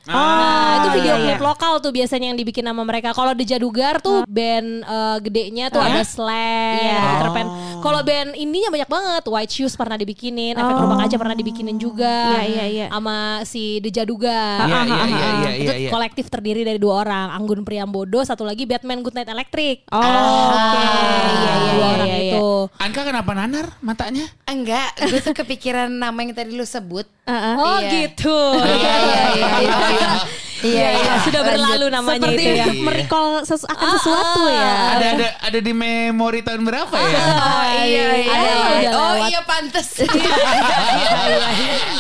[0.07, 0.39] Dejadugar.
[0.39, 3.11] nah, itu video iya, klip lokal tuh biasanya yang dibikin sama mereka.
[3.11, 7.01] Kalau Dejadugar tuh band eh, gedenya tuh ada Slash, Iya.
[7.03, 7.47] Peter Pan.
[7.83, 9.23] Kalau band indinya banyak banget.
[9.27, 12.39] White Shoes pernah dibikinin, Efek Rumah Kaca pernah dibikinin juga.
[12.39, 12.87] Iya, iya, iya.
[12.89, 14.63] Sama si Dejadugar.
[14.65, 15.91] Iya, iya, iya, iya, itu iya, iya.
[15.91, 19.91] kolektif terdiri dari dua orang, Anggun Priambodo, satu lagi Batman Goodnight Electric.
[19.91, 20.79] Oh, oke.
[20.79, 20.87] Iya,
[21.27, 22.33] iya, dua iya, orang iya, iya.
[22.33, 22.49] itu.
[22.77, 27.07] Anka kenapa nanar matanya Enggak, gue tuh kepikiran nama yang tadi lu sebut.
[27.27, 27.55] Heeh.
[27.57, 27.91] Oh Iya.
[27.91, 28.39] gitu.
[28.77, 30.87] Iya, iya, iya, iya, iya.
[30.87, 32.67] Iya, iya, sudah berlalu namanya Seperti itu ya.
[32.77, 34.73] merecall sesu- akan sesuatu ya.
[34.93, 37.19] Ada ada ada di memori tahun berapa ya?
[37.23, 38.33] Oh iya iya.
[38.33, 39.29] Ada, udah oh lewat.
[39.31, 39.89] iya pantes.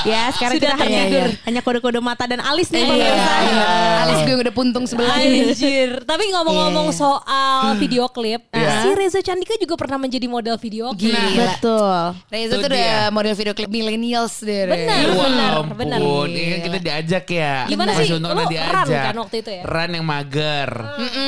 [0.03, 1.31] Ya sekarang Sudah kita hanya tertidur.
[1.45, 2.89] hanya kode-kode mata dan alis nih Iya.
[2.89, 3.33] pemirsa.
[4.03, 5.17] Alis gue udah puntung sebelah.
[5.17, 5.91] Anjir.
[6.05, 6.97] Tapi ngomong-ngomong Iya.
[6.97, 8.73] soal video klip, Iya.
[8.81, 11.11] si Reza Candika juga pernah menjadi model video klip.
[11.11, 11.35] Gila.
[11.53, 11.99] Betul.
[12.29, 13.01] Reza Itu tuh udah dia.
[13.11, 14.63] model video klip millennials deh.
[14.65, 15.03] Benar.
[15.09, 15.99] Wah, benar, benar.
[16.29, 17.55] Ini kita diajak ya.
[17.67, 18.07] Gimana sih?
[18.09, 18.89] Untung Lo diajak.
[18.89, 19.63] run kan waktu itu ya?
[19.63, 20.71] Run yang mager.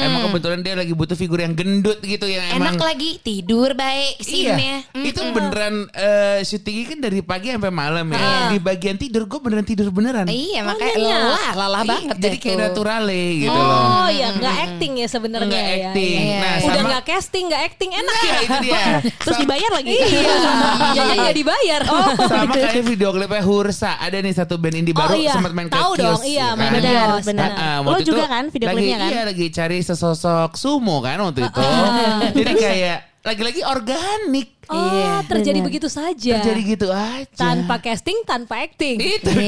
[0.01, 4.18] Emang kebetulan dia lagi butuh figur yang gendut gitu yang emang Enak lagi tidur baik
[4.18, 4.24] Iya,
[4.55, 4.76] scene-nya.
[4.99, 8.18] itu beneran eh, syutingnya kan dari pagi sampai malam ya.
[8.49, 10.24] Di bagian tidur gue beneran tidur beneran.
[10.24, 11.20] Iya makanya nyenyak.
[11.20, 13.81] lelah, lelah Iya, banget Jadi kayak naturale gitu loh.
[13.99, 16.18] Oh ya nggak acting ya sebenarnya Nggak ya, acting.
[16.18, 16.39] ya.
[16.39, 18.39] Nah, Udah sama- nggak casting, nggak acting enak Nah, ya.
[18.39, 18.83] itu dia.
[19.20, 19.95] Terus Sa- dibayar lagi.
[19.99, 20.35] Iya,
[20.97, 21.81] jadi nggak dibayar.
[21.89, 23.93] Oh, Sama kayak video klipnya Hursa.
[23.99, 25.33] Ada nih satu band indie Oh, baru iya.
[25.33, 26.83] sempat main ke Tahu dong, iya, ya main kan?
[27.11, 27.50] Benar, benar.
[27.50, 29.11] Ah, ah, Lo juga itu kan video lagi, klipnya kan?
[29.11, 31.61] Iya lagi cari sesosok sumo kan waktu itu.
[32.38, 34.48] Jadi kayak lagi-lagi organik.
[34.68, 35.68] Oh, terjadi benar.
[35.68, 36.40] begitu saja.
[36.40, 37.24] Terjadi gitu aja.
[37.34, 38.96] tanpa casting, tanpa acting.
[38.96, 39.40] itu Iya.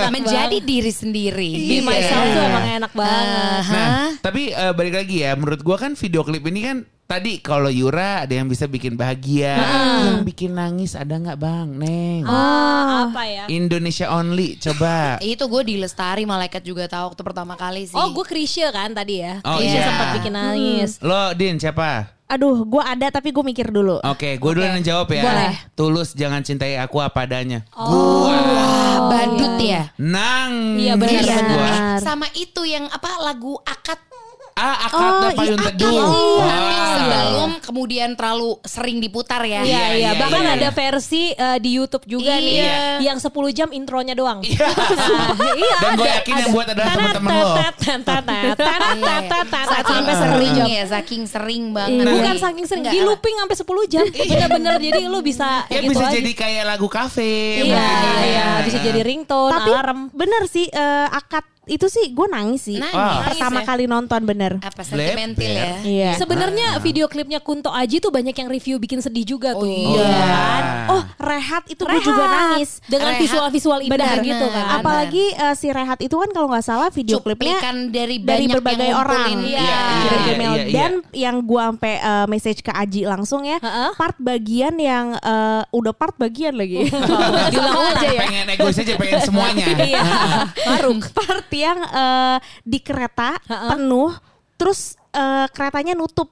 [0.00, 0.08] dia.
[0.14, 0.64] Menjadi banget.
[0.64, 1.50] diri sendiri.
[1.52, 1.82] Be Iya.
[1.84, 3.64] myself tuh emang enak banget.
[3.70, 7.68] Nah, tapi eh, balik lagi ya, menurut gua kan video klip ini kan tadi kalau
[7.68, 9.60] Yura ada yang bisa bikin bahagia,
[10.08, 12.22] yang bikin nangis ada nggak bang, Neng?
[12.24, 13.44] Ah, apa ya?
[13.52, 15.16] Indonesia only, coba.
[15.22, 17.96] Itu gue di Lestari malaikat juga tahu waktu pertama kali sih.
[17.96, 19.40] Oh, gue Krisya kan tadi ya.
[19.44, 19.86] Oh, Krisya iya.
[19.86, 20.90] sempat bikin nangis.
[21.04, 22.14] Lo Din siapa?
[22.24, 24.00] Aduh, gue ada tapi gue mikir dulu.
[24.00, 25.22] Oke, gue dulu yang jawab ya.
[25.28, 25.54] Boleh.
[25.76, 27.68] Tulus jangan cintai aku apa adanya.
[27.76, 28.26] Oh.
[28.26, 29.92] Wah, badut ya.
[30.00, 30.80] Nang.
[30.80, 31.36] Iya, benar, Gua.
[31.36, 32.00] benar.
[32.00, 34.00] Sama itu yang apa lagu akad
[34.54, 35.90] Ah, akadnya Oh, payung iya, teduh.
[35.90, 36.04] iya,
[36.38, 36.94] Wah.
[36.94, 39.60] sebelum kemudian terlalu sering diputar ya.
[39.60, 39.90] Iya, Iya, iya.
[39.92, 40.54] iya, Bahkan iya.
[40.54, 42.78] ada versi eh, di YouTube juga nih Iya.
[43.02, 44.46] yang 10 jam intronya doang.
[44.46, 44.68] Iya.
[45.54, 46.54] iya, Dan gue ada, yakin yang ada.
[46.54, 47.54] buat adalah teman-teman lo.
[49.66, 52.04] Saking sampai sering ya, saking sering banget.
[52.06, 54.04] Bukan saking sering, di looping sampai 10 jam.
[54.06, 56.14] Bener-bener jadi lu bisa Ya gitu bisa aja.
[56.14, 57.64] jadi kayak lagu kafe.
[57.64, 58.22] Iya, ya.
[58.22, 60.00] iya, bisa jadi ringtone, Tapi alarm.
[60.10, 62.76] bener sih eh, akad itu sih gue nangis sih.
[62.76, 62.94] Nangis.
[62.96, 63.28] Ah.
[63.32, 63.70] Pertama Nangis ya?
[63.72, 64.52] kali nonton bener.
[64.60, 65.72] Apa sentimental ya?
[65.80, 66.10] Iya.
[66.20, 69.68] Sebenarnya video klipnya Kunto Aji tuh banyak yang review bikin sedih juga tuh.
[69.68, 70.04] iya.
[70.24, 70.64] kan?
[70.92, 72.04] Oh rehat itu gue Rehat.
[72.04, 72.80] juga nangis.
[72.84, 73.22] Dengan Rehat.
[73.24, 74.24] visual-visual indah Benar.
[74.24, 74.64] gitu kan.
[74.78, 78.54] Apalagi eh, si rehat itu kan kalau nggak salah video klipnya Cuplikan dari dari banyak
[78.60, 79.28] berbagai yang orang.
[79.40, 79.68] Iya.
[80.04, 80.52] Kirim iya, email.
[80.54, 80.74] iya, iya.
[80.74, 83.90] Dan yang gua sampai eh, message ke Aji langsung ya, Heeh.
[83.96, 86.84] part bagian yang eh, udah part bagian lagi.
[87.52, 88.20] Diulang aja ya.
[88.26, 89.66] Pengen egois aja pengen semuanya.
[89.74, 90.02] Iya.
[90.68, 91.08] Maruk.
[91.14, 94.10] part yang eh, di kereta penuh,
[94.54, 96.30] terus eh, keretanya nutup.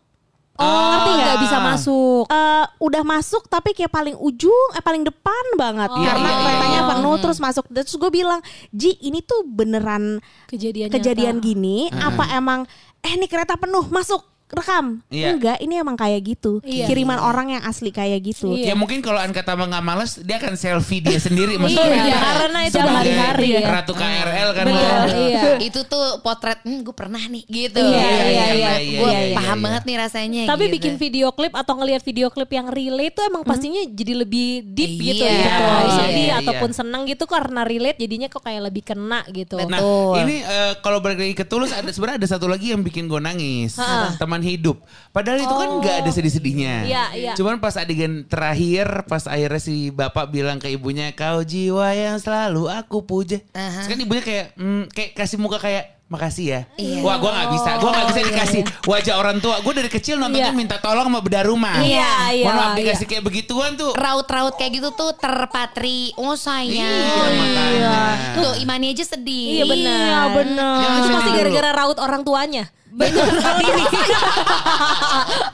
[0.52, 1.24] Oh, ngerti nggak?
[1.24, 2.24] nggak bisa masuk.
[2.28, 5.96] Eh, udah masuk tapi kayak paling ujung, eh paling depan banget Oh.
[5.96, 6.90] karena Iya, iya, keretanya iya.
[6.92, 7.64] penuh terus masuk.
[7.66, 11.46] Terus gue bilang, Ji ini tuh beneran Kejadian kejadian nyata.
[11.46, 11.78] gini?
[11.88, 12.68] Apa emang
[13.00, 14.22] eh ini kereta penuh masuk
[14.52, 15.00] rekam?
[15.08, 15.36] Iya.
[15.36, 16.60] Enggak, ini emang kayak gitu.
[16.64, 16.86] Iya.
[16.88, 18.52] Kiriman orang yang asli kayak gitu.
[18.52, 18.72] Iya.
[18.72, 21.56] Ya mungkin kalau Anka Tama nggak males, dia akan selfie dia sendiri.
[21.56, 22.20] Iya, maksudnya.
[22.20, 23.60] karena itu hari-hari ya.
[23.68, 25.42] Ratu KRL kan Betul, iya.
[25.68, 27.80] Itu tuh potret, hmm, gue pernah nih gitu.
[27.80, 29.64] Iya, iya, iya, Gue iya, iya, paham iya.
[29.64, 30.42] banget nih rasanya.
[30.48, 30.74] Tapi gitu.
[30.80, 34.92] bikin video klip atau ngelihat video klip yang relate tuh emang pastinya jadi lebih deep
[34.92, 35.48] Iya, gitu ya.
[35.48, 36.76] Kalau sedih Iya, ataupun iya.
[36.76, 39.56] senang gitu karena relate jadinya kok kayak lebih kena gitu.
[39.58, 39.70] Betul.
[39.72, 43.06] Nah ini eh, kalau balik lagi ke Tulus ada sebenarnya ada satu lagi yang bikin
[43.10, 43.76] gue nangis
[44.16, 44.82] teman hidup.
[45.10, 46.74] Padahal itu kan nggak ada sedih-sedihnya.
[46.84, 47.32] Iya, iya.
[47.32, 52.66] Cuman pas adegan terakhir pas akhirnya si bapak bilang ke ibunya kau jiwa yang selalu
[52.66, 53.38] aku puja.
[53.54, 53.82] Aha.
[53.82, 56.60] Terus kan ibunya kayak hmm, kayak kasih muka kayak makasih ya.
[56.76, 57.00] Iya.
[57.00, 59.64] Wah gue nggak bisa, gue nggak bisa dikasih wajah orang tua.
[59.64, 60.56] Gue dari kecil nontonnya Iya.
[60.60, 61.80] minta tolong sama beda rumah.
[61.80, 62.78] Iya, iya, Mohon maaf iya.
[62.84, 63.96] dikasih kayak begituan tuh.
[63.96, 66.12] raut-raut kayak gitu tuh terpatri.
[66.20, 66.84] Oh sayang.
[66.84, 67.96] Iya, makanya.
[68.36, 69.48] Tuh Imani aja sedih.
[69.56, 69.96] Iya benar.
[69.96, 70.76] Iya bener.
[70.84, 72.64] Jangan Itu pasti gara-gara raut orang tuanya.
[72.92, 73.24] Bener
[73.62, 73.84] ini.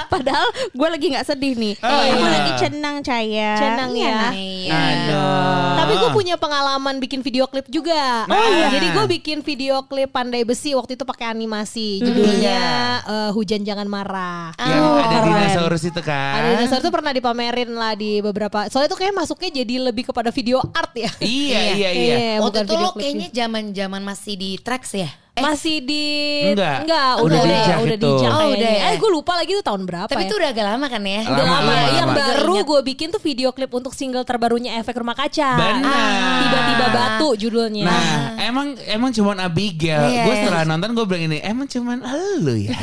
[0.09, 1.75] Padahal gue lagi nggak sedih nih.
[1.79, 2.31] Oh, Aku iya.
[2.33, 3.51] lagi cenang caya.
[3.55, 4.13] Cenang Iya, ya.
[4.13, 4.33] nah.
[4.35, 4.75] Iya.
[4.75, 5.75] Aduh.
[5.79, 8.27] Tapi gue punya pengalaman bikin video klip juga.
[8.27, 8.69] Oh, iya.
[8.71, 12.01] Jadi gue bikin video klip Pandai Besi waktu itu pakai animasi.
[12.01, 12.59] Judulnya
[13.05, 14.53] eh, Hujan Jangan Marah.
[14.57, 15.29] Yang Oh, ada keren.
[15.29, 16.33] dinosaurus itu kan.
[16.35, 18.67] Ada dinosaur itu pernah dipamerin lah di beberapa.
[18.67, 21.11] Soalnya itu kayak masuknya jadi lebih kepada video art ya.
[21.19, 22.17] Iya iya iya.
[22.39, 22.99] Bukan Waktu itu lo klipnya.
[22.99, 25.09] kayaknya zaman-zaman masih di tracks ya?
[25.41, 26.05] Masih di
[26.49, 26.77] Enggak.
[26.83, 27.99] enggak Udah udah di udah, itu.
[27.99, 28.85] di Jak Oh, udah ya.
[28.85, 30.29] Eh gue lupa lagi itu tahun berapa Tapi ya.
[30.29, 31.21] itu udah agak lama kan ya?
[31.25, 31.71] Udah Lama, lama.
[31.71, 32.19] lama, Yang lama.
[32.19, 35.51] baru gue bikin tuh video klip untuk single terbarunya Efek Rumah Kaca.
[35.55, 36.11] Benar.
[36.39, 37.85] Tiba-tiba batu judulnya.
[37.85, 38.09] Nah,
[38.41, 40.03] emang emang cuman Abigail.
[40.05, 42.01] Iya, gue setelah nonton gue bilang ini, emang cuman
[42.39, 42.75] lu ya.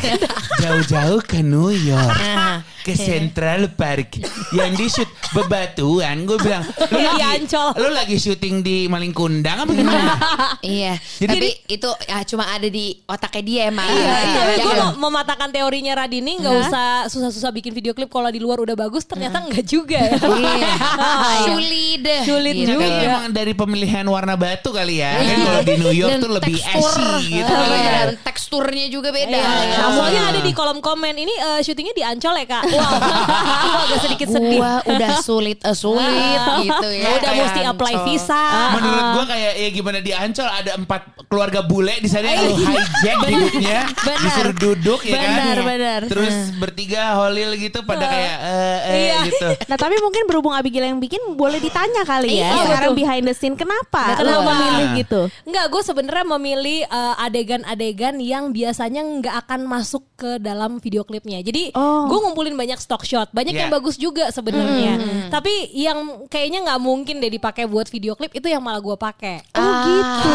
[0.58, 2.16] Jauh-jauh ke New York,
[2.86, 4.22] ke Central Park,
[4.52, 6.22] yang di shoot bebatuan.
[6.24, 7.70] Gue bilang, lu Iya, di lagi, Ancol.
[7.76, 10.14] lu lagi syuting di Malingkundang apa gimana?
[10.62, 10.98] Iya.
[11.18, 13.86] Jadi- Tapi itu ya cuma ada di otaknya dia emang.
[13.88, 18.28] Iya, tapi Ya gue mau mematahkan teorinya Radini nggak usah susah-susah bikin video klip kalau
[18.28, 20.18] di luar udah bagus ternyata nggak juga ya.
[20.22, 20.70] Iya.
[21.48, 22.02] Sulit.
[22.22, 22.86] Sulit juga.
[22.86, 25.18] Emang dari pemilihan warna batu kali ya.
[25.18, 27.50] Kan kalau di New York tuh lebih tekstur, ashy gitu.
[27.50, 27.92] Iya, Iya.
[28.06, 29.32] dan teksturnya juga beda.
[29.32, 29.78] Iya, Ya.
[29.80, 32.64] nah, soalnya ada di kolom komen ini eh, syutingnya di Ancol ya kak.
[32.76, 34.58] Wow, aku agak sedikit sedih.
[34.58, 37.08] Gua udah sulit, eh, sulit gitu ya.
[37.14, 38.06] Udah Kayak mesti apply Ancol.
[38.06, 38.44] visa.
[38.72, 42.56] Menurut gua kayak ya gimana di Ancol ada empat keluarga bule di sana yang lu
[42.58, 43.80] hijack hidupnya,
[44.20, 45.30] disuruh duduk ya kan.
[45.32, 46.02] Benar, benar.
[46.06, 49.18] Terus bertiga holil gitu pada kayak eh eh Iya.
[49.26, 49.50] gitu.
[49.70, 53.00] Nah tapi mungkin berhubung Abigail yang bikin boleh ditanya kali ya Iya, sekarang betul.
[53.00, 54.42] behind the scene kenapa Nah, kenapa?
[54.48, 55.22] memilih gitu?
[55.44, 61.40] Enggak, gue sebenarnya memilih eh, adegan-adegan yang biasanya nggak akan masuk ke dalam video klipnya.
[61.40, 62.08] Jadi Oh.
[62.08, 63.62] gue ngumpulin banyak stock shot, banyak Yeah.
[63.62, 64.98] yang bagus juga sebenarnya.
[65.30, 69.46] Tapi yang kayaknya nggak mungkin deh dipakai buat video klip itu yang malah gue pakai.
[69.54, 70.34] Oh gitu.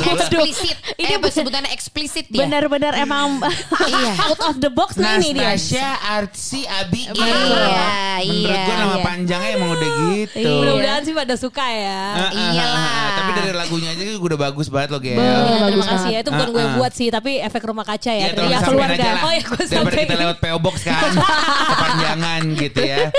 [0.14, 0.76] Eksplisit.
[0.94, 2.44] Ini Ini apa sebutannya eksplisit dia?
[2.44, 3.42] Benar-benar emang
[3.90, 4.12] Iya.
[4.24, 5.50] out of the box nih ini dia.
[5.50, 7.18] Nastasia Artsy Abigail.
[7.18, 7.34] Iya,
[8.22, 9.02] Menurut iya, gua nama iya.
[9.02, 10.36] panjangnya emang udah gitu.
[10.38, 10.54] Iya.
[10.54, 12.00] Mudah-mudahan sih pada suka ya.
[12.06, 12.78] Ah, ah, Iyalah.
[12.78, 13.10] ah, ah.
[13.18, 15.16] Tapi dari lagunya aja gue udah bagus banget loh, Gel.
[15.16, 15.36] Iya,
[15.66, 16.18] terima kasih ya.
[16.20, 16.76] Itu bukan gue Ah, ah.
[16.76, 18.26] buat sih, tapi efek rumah kaca ya.
[18.26, 19.10] Iya, disampein keluarga.
[19.20, 20.02] Oh ya, gue Daripada sampai.
[20.04, 21.10] kita lewat PO Box kan.
[21.40, 23.10] Kepanjangan gitu ya.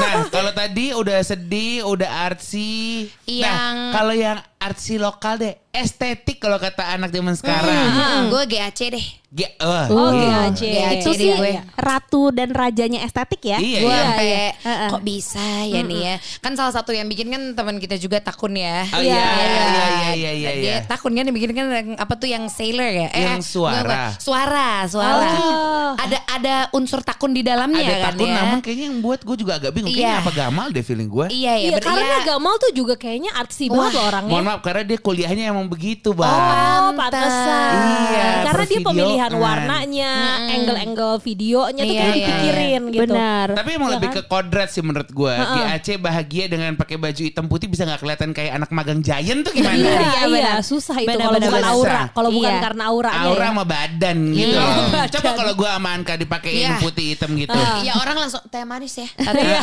[0.00, 3.10] Nah, kalau tadi udah sedih, udah artsy.
[3.26, 7.68] Nah, Yang- kalau yang artsy lokal deh, estetik kalau kata anak zaman sekarang.
[7.68, 9.06] Hmm, gue GAC deh.
[9.28, 10.46] Ge- wah, Oh, iya.
[10.48, 10.62] GAC.
[10.96, 11.52] Itu Jadi sih gue.
[11.74, 13.58] ratu dan rajanya estetik ya.
[13.58, 13.98] Iya, gue iya.
[14.00, 14.88] sampai Heeh.
[14.88, 16.14] kok bisa ya nih ya.
[16.38, 18.86] Kan salah satu yang bikin kan teman kita juga Takun ya.
[18.88, 20.76] Oh, iya, iya, iya, iya, iya, iya, Dia iya.
[20.86, 23.08] Takun kan yang bikin kan yang apa tuh yang sailor ya?
[23.10, 23.74] Yang suara.
[23.74, 24.22] bukan, bukan.
[24.22, 25.26] Suara, suara.
[25.34, 25.90] Oh.
[25.94, 28.34] Ada ada unsur Takun di dalamnya Ada kan takut ya.
[28.38, 29.90] namun kayaknya yang buat gue juga agak bingung.
[29.90, 30.22] Kayaknya Iya.
[30.22, 31.26] apa gamal deh feeling gue.
[31.28, 32.18] Iya ya, Iya, ber- karena iya.
[32.24, 34.30] Gamal tuh juga kayaknya artsy banget loh orangnya.
[34.30, 36.28] Mohon maaf karena dia kuliahnya emang begitu, Bang.
[36.28, 37.22] Oh, Pantes.
[37.22, 37.72] pantesan.
[38.04, 40.12] Iya, Karena dia pemilihan warnanya,
[40.50, 42.18] angle-angle videonya tuh Iya, kayak iya.
[42.20, 43.02] dipikirin gitu.
[43.08, 43.46] Benar.
[43.54, 44.16] Tapi emang Iya lebih kan?
[44.16, 45.34] ke kodrat sih menurut gue.
[45.34, 49.52] GAC bahagia dengan pakai baju hitam putih bisa nggak kelihatan kayak anak magang Giant tuh
[49.52, 49.74] gimana?
[49.74, 50.56] Iya, Iya, iya, benar.
[50.60, 51.72] susah itu kalau bukan benar.
[51.72, 52.02] aura.
[52.10, 52.62] Kalau bukan Iya.
[52.62, 53.50] karena auranya Aura ya.
[53.50, 54.68] sama badan gitu Iya, loh.
[54.90, 55.08] badan.
[55.10, 56.74] Coba kalau gue sama Anka dipakein Iya.
[56.78, 57.58] putih hitam gitu.
[57.82, 59.08] Ya orang langsung teh manis ya.
[59.14, 59.60] Iya.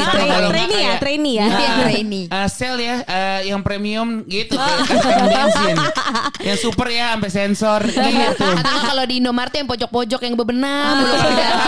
[0.00, 1.46] Sama Trainee ya, trainee ya.
[1.50, 2.22] Iya, ini.
[2.26, 4.54] Eh, sel ya eh, yang premium gitu
[5.34, 5.76] bensin.
[6.40, 8.46] Yang super ya sampai sensor gitu.
[8.46, 11.20] Atau kalau di Indomaret yang pojok-pojok yang bebenam mulu Ah.
[11.20, 11.46] pada.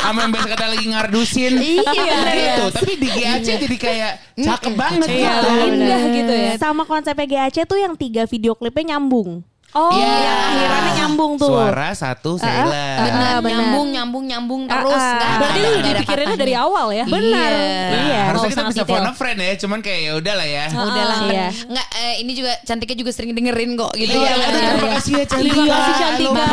[0.00, 1.52] Sama yang biasa kata lagi ngardusin.
[1.54, 1.92] Iya.
[2.32, 2.64] gitu.
[2.72, 5.48] Tapi di GAC jadi kayak cakep banget Iya, gitu.
[5.68, 6.52] indah gitu ya.
[6.56, 9.44] Sama konsepnya GAC tuh yang tiga video klipnya nyambung.
[9.72, 10.10] Oh, Iya.
[10.20, 11.48] Yang akhirannya nyambung tuh.
[11.48, 12.86] Suara satu Sheila.
[13.00, 13.42] Benar, benar.
[13.46, 14.98] nyambung, nyambung, nyambung terus.
[14.98, 17.04] Ada- Berarti lu dipikirinnya dari awal ya.
[17.04, 17.50] Benar.
[17.50, 17.70] Iya.
[17.86, 18.20] Nah, Iya.
[18.26, 20.64] harusnya Oh, kita bisa phone a friend ya, cuman kayak ya udahlah ya.
[20.70, 21.18] Udahlah.
[21.24, 21.46] Iya.
[21.64, 24.10] Enggak eh, ini juga cantiknya juga sering dengerin kok gitu.
[24.12, 24.46] Iya, ya.
[24.50, 25.54] terima kasih ya Cantika.
[25.54, 26.44] Terima kasih Cantika.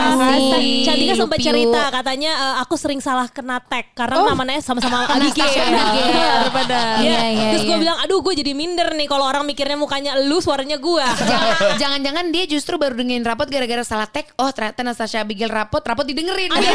[0.86, 5.74] Cantika sempat cerita katanya eh, aku sering salah kena tag karena namanya sama-sama Anastasia Abigail.
[5.74, 6.42] Abigail.
[6.54, 6.94] Benar.
[6.98, 7.82] Iya, Iya, iya, Terus gue iya.
[7.82, 11.06] bilang, aduh gue jadi minder nih kalau orang mikirnya mukanya lu, suaranya gue.
[11.18, 14.28] Jangan- Jangan-jangan dia justru baru dengerin rapot gara-gara salah tag.
[14.36, 16.52] Oh ternyata Natasha Abigail rapot, rapot didengerin.
[16.52, 16.72] Iya.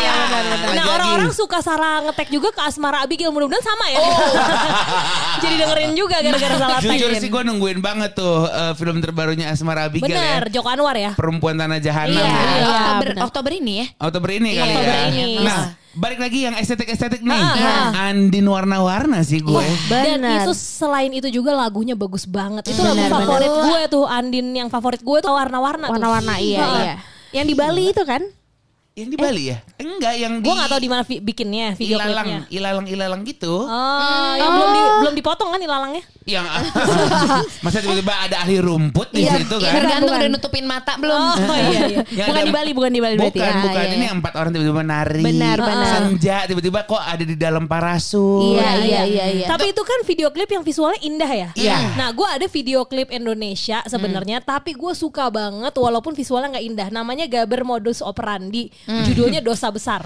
[0.00, 0.14] iya,
[0.72, 4.00] Nah orang-orang suka salah ngetek juga ke Asmara Abigail mudah-mudahan sama ya.
[5.44, 6.88] Jadi dengerin juga gara-gara salah tag.
[6.88, 10.52] Jujur sih gue nungguin banget tuh eh, film terbarunya Asmara Abigail Bener, ya.
[10.56, 11.12] Joko Anwar ya.
[11.12, 12.16] Perempuan Tanah Jahanam.
[12.16, 12.64] Iya, ya.
[12.64, 13.22] Oktober, benar.
[13.28, 13.86] Oktober ini ya.
[14.00, 15.04] Oktober ini kali Oktober ya.
[15.12, 15.28] ini.
[15.44, 15.62] Nah,
[15.94, 17.34] balik lagi yang estetik-estetik nih.
[17.34, 19.64] Ah, Andin warna-warna sih gue.
[19.86, 20.42] Dan Benar.
[20.42, 22.66] itu selain itu juga lagunya bagus banget.
[22.66, 25.86] Itu Benar, lagu favorit gue tuh Andin yang favorit gue tuh warna-warna.
[25.88, 25.94] tuh.
[25.94, 26.82] Warna-warna iya Heeh.
[26.82, 26.94] iya.
[27.34, 28.22] Yang di Bali itu kan?
[28.94, 29.58] Yang di Bali ya?
[29.74, 32.14] Enggak, yang di Gue gak tahu di mana vi- bikinnya video klipnya.
[32.14, 33.66] ilalang, ilalang, ilalang gitu.
[33.66, 36.06] Oh, yang belum di, belum dipotong kan ilalangnya?
[36.24, 36.46] Yang
[37.66, 39.72] masa tiba-tiba ada ahli rumput di Iya, situ kan?
[39.74, 40.22] tergantung Bukan.
[40.22, 41.20] udah nutupin mata belum.
[41.36, 42.00] Oh iya iya.
[42.22, 43.34] Yang bukan ada- di Bali, bukan di Bali berarti.
[43.34, 43.74] Bukan, Ah, bukan.
[43.76, 44.10] iya, Ini iya.
[44.14, 45.22] empat orang tiba-tiba nari.
[45.26, 45.90] Benar, benar.
[45.90, 48.54] Senja tiba-tiba kok ada di dalam parasut.
[48.54, 49.46] Iya, iya, iya, iya.
[49.50, 51.48] Tapi itu kan video klip yang visualnya indah ya.
[51.52, 51.76] Iya.
[51.92, 56.88] Nah, gue ada video klip Indonesia sebenarnya, tapi gue suka banget walaupun visualnya nggak indah.
[56.88, 58.70] Namanya Gaber Modus Operandi.
[58.84, 60.04] Judulnya Dosa Besar.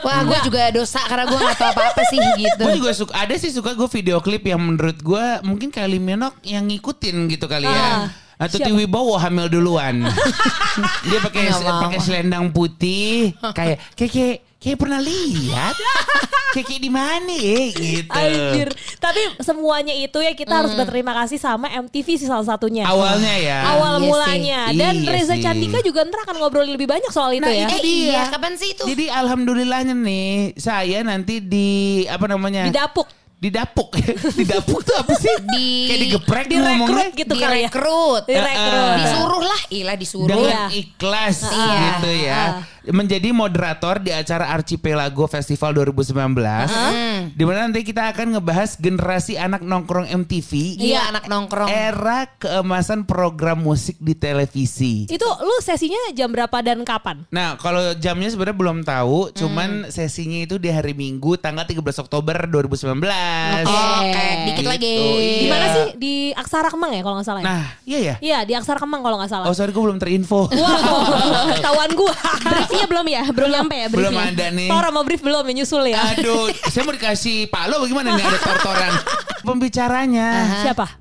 [0.00, 2.62] Wah, gue juga dosa karena gue gak tahu apa-apa sih gitu.
[2.64, 6.38] Gue juga suka ada sih suka gue video klip yang menurut gue mungkin Kylie Minogue
[6.46, 7.76] yang ngikutin gitu kali ya.
[7.76, 8.04] Ah,
[8.40, 8.72] Atau siapa?
[8.72, 10.08] Tiwi Bowo hamil duluan.
[11.10, 15.74] Dia pakai pakai selendang putih kayak kayak kayak, pernah lihat.
[16.52, 18.10] kayak kayak di mana ya gitu.
[18.12, 18.68] Anjir.
[18.98, 22.84] Tapi semuanya itu ya kita harus berterima kasih sama MTV sih salah satunya.
[22.84, 23.58] Awalnya ya.
[23.72, 24.60] Awal Iya mulanya.
[24.68, 24.76] sih.
[24.76, 25.42] Dan Iya Reza sih.
[25.42, 27.66] Candika juga ntar akan ngobrolin lebih banyak soal itu Nah, ya.
[27.70, 28.84] Eh iya, kapan sih itu?
[28.84, 31.68] Jadi alhamdulillahnya nih saya nanti di
[32.04, 32.66] apa namanya?
[32.66, 33.06] Di dapuk.
[33.40, 33.96] Didapuk.
[34.38, 35.32] Didapuk tuh apa sih?
[35.48, 37.06] Di- Kayak digeprek direkrut ngomongnya.
[37.10, 37.48] gitu kali ya.
[37.66, 38.22] direkrut.
[38.24, 38.96] Direkrut.
[39.00, 40.28] Disuruh lah, ilah disuruh.
[40.28, 40.64] dengan Iya.
[40.76, 41.76] ikhlas Iya.
[41.80, 42.40] gitu ya.
[42.82, 46.68] Menjadi moderator di acara Archipelago Festival 2019.
[47.30, 50.76] Di mana nanti kita akan ngebahas generasi anak nongkrong MTV.
[50.76, 51.68] Iya, anak nongkrong.
[51.68, 55.04] Era keemasan program musik di televisi.
[55.06, 57.24] Itu lu sesinya jam berapa dan kapan?
[57.28, 62.36] Nah, kalau jamnya sebenarnya belum tahu, cuman sesinya itu di hari Minggu tanggal 13 Oktober
[62.44, 63.29] 2019.
[63.64, 64.94] Oke, dikit Gitu, lagi.
[64.96, 65.40] iya.
[65.40, 65.86] Di mana sih?
[65.96, 67.46] Di Aksara Kemang ya kalau nggak salah ya?
[67.48, 68.14] Nah, iya ya.
[68.20, 69.46] Iya di Aksara Kemang kalau nggak salah.
[69.46, 70.46] Oh, sorry gue belum terinfo.
[70.46, 70.96] Wow,
[71.56, 72.14] ketahuan gua.
[72.40, 73.22] Briefnya belum ya?
[73.30, 74.68] Belum nyampe ya belum ada nih.
[74.68, 76.00] Tor sama brief belum ya nyusul ya.
[76.12, 78.92] Aduh, saya mau dikasih Pak Lo bagaimana nih ada tor-toran.
[79.46, 80.28] Pembicaranya
[80.60, 80.99] Siapa?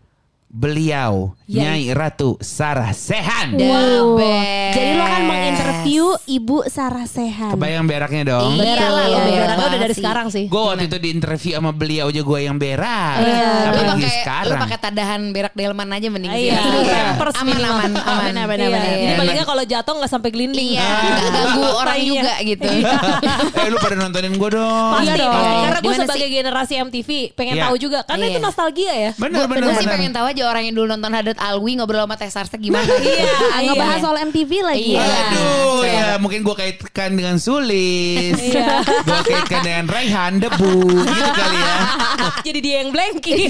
[0.49, 1.73] Beliau Ya.
[1.73, 3.57] Nyai Ratu Sarah Sehan.
[3.57, 4.21] Oh.
[4.69, 7.57] Jadi lo kan menginterview Ibu Sarah Sehan.
[7.57, 8.53] Kebayang beraknya dong.
[8.53, 10.45] Iya lah, lo berak Beraknya udah dari sekarang sih.
[10.45, 13.15] Gue waktu itu di interview sama beliau aja gue yang berak.
[13.17, 13.49] Iya.
[13.49, 14.59] Lu Apalagi pakai lu sekarang.
[14.61, 16.29] pakai tadahan berak delman aja mending.
[16.29, 17.01] Iya, Iya.
[17.17, 18.21] pampers Aman aman aman.
[18.29, 18.93] Benar, benar, Iya, benar.
[18.93, 20.69] Jadi palingnya kalau jatuh nggak sampai gelinding.
[20.69, 22.67] Iya, nggak ganggu orang juga gitu.
[23.57, 24.89] eh lu pada nontonin gue dong.
[24.93, 25.33] Pasti, Iya dong.
[25.65, 27.63] Karena gue sebagai generasi MTV pengen Iya.
[27.65, 27.99] tahu juga.
[28.05, 28.31] Karena Iya.
[28.31, 29.11] itu nostalgia ya.
[29.17, 32.15] Bener bener Gue sih pengen tahu aja orang yang dulu nonton Hadat Alwi ngobrol sama
[32.15, 32.85] Teh Sarsa gimana.
[32.99, 34.93] Iya, Ah, ngebahas soal MTV lagi.
[34.93, 35.03] Iya.
[35.03, 35.93] Aduh Iya.
[35.93, 38.35] ya mungkin gue kaitkan dengan Sulis.
[38.35, 38.81] Iya.
[38.83, 41.77] gue kaitkan dengan Raihan Debu gitu kali ya.
[42.47, 43.37] Jadi dia yang blanky.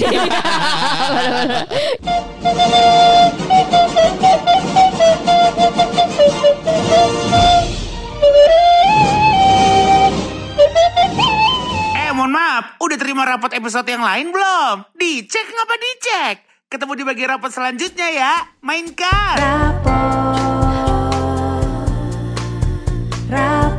[11.92, 14.74] Eh mohon maaf, udah terima rapot episode yang lain belum?
[14.96, 16.36] Dicek ngapa dicek?
[16.70, 18.46] Ketemu di bagian rapot selanjutnya ya.
[18.62, 19.36] Mainkan.
[19.42, 19.90] Rapot.
[23.26, 23.69] Rapot.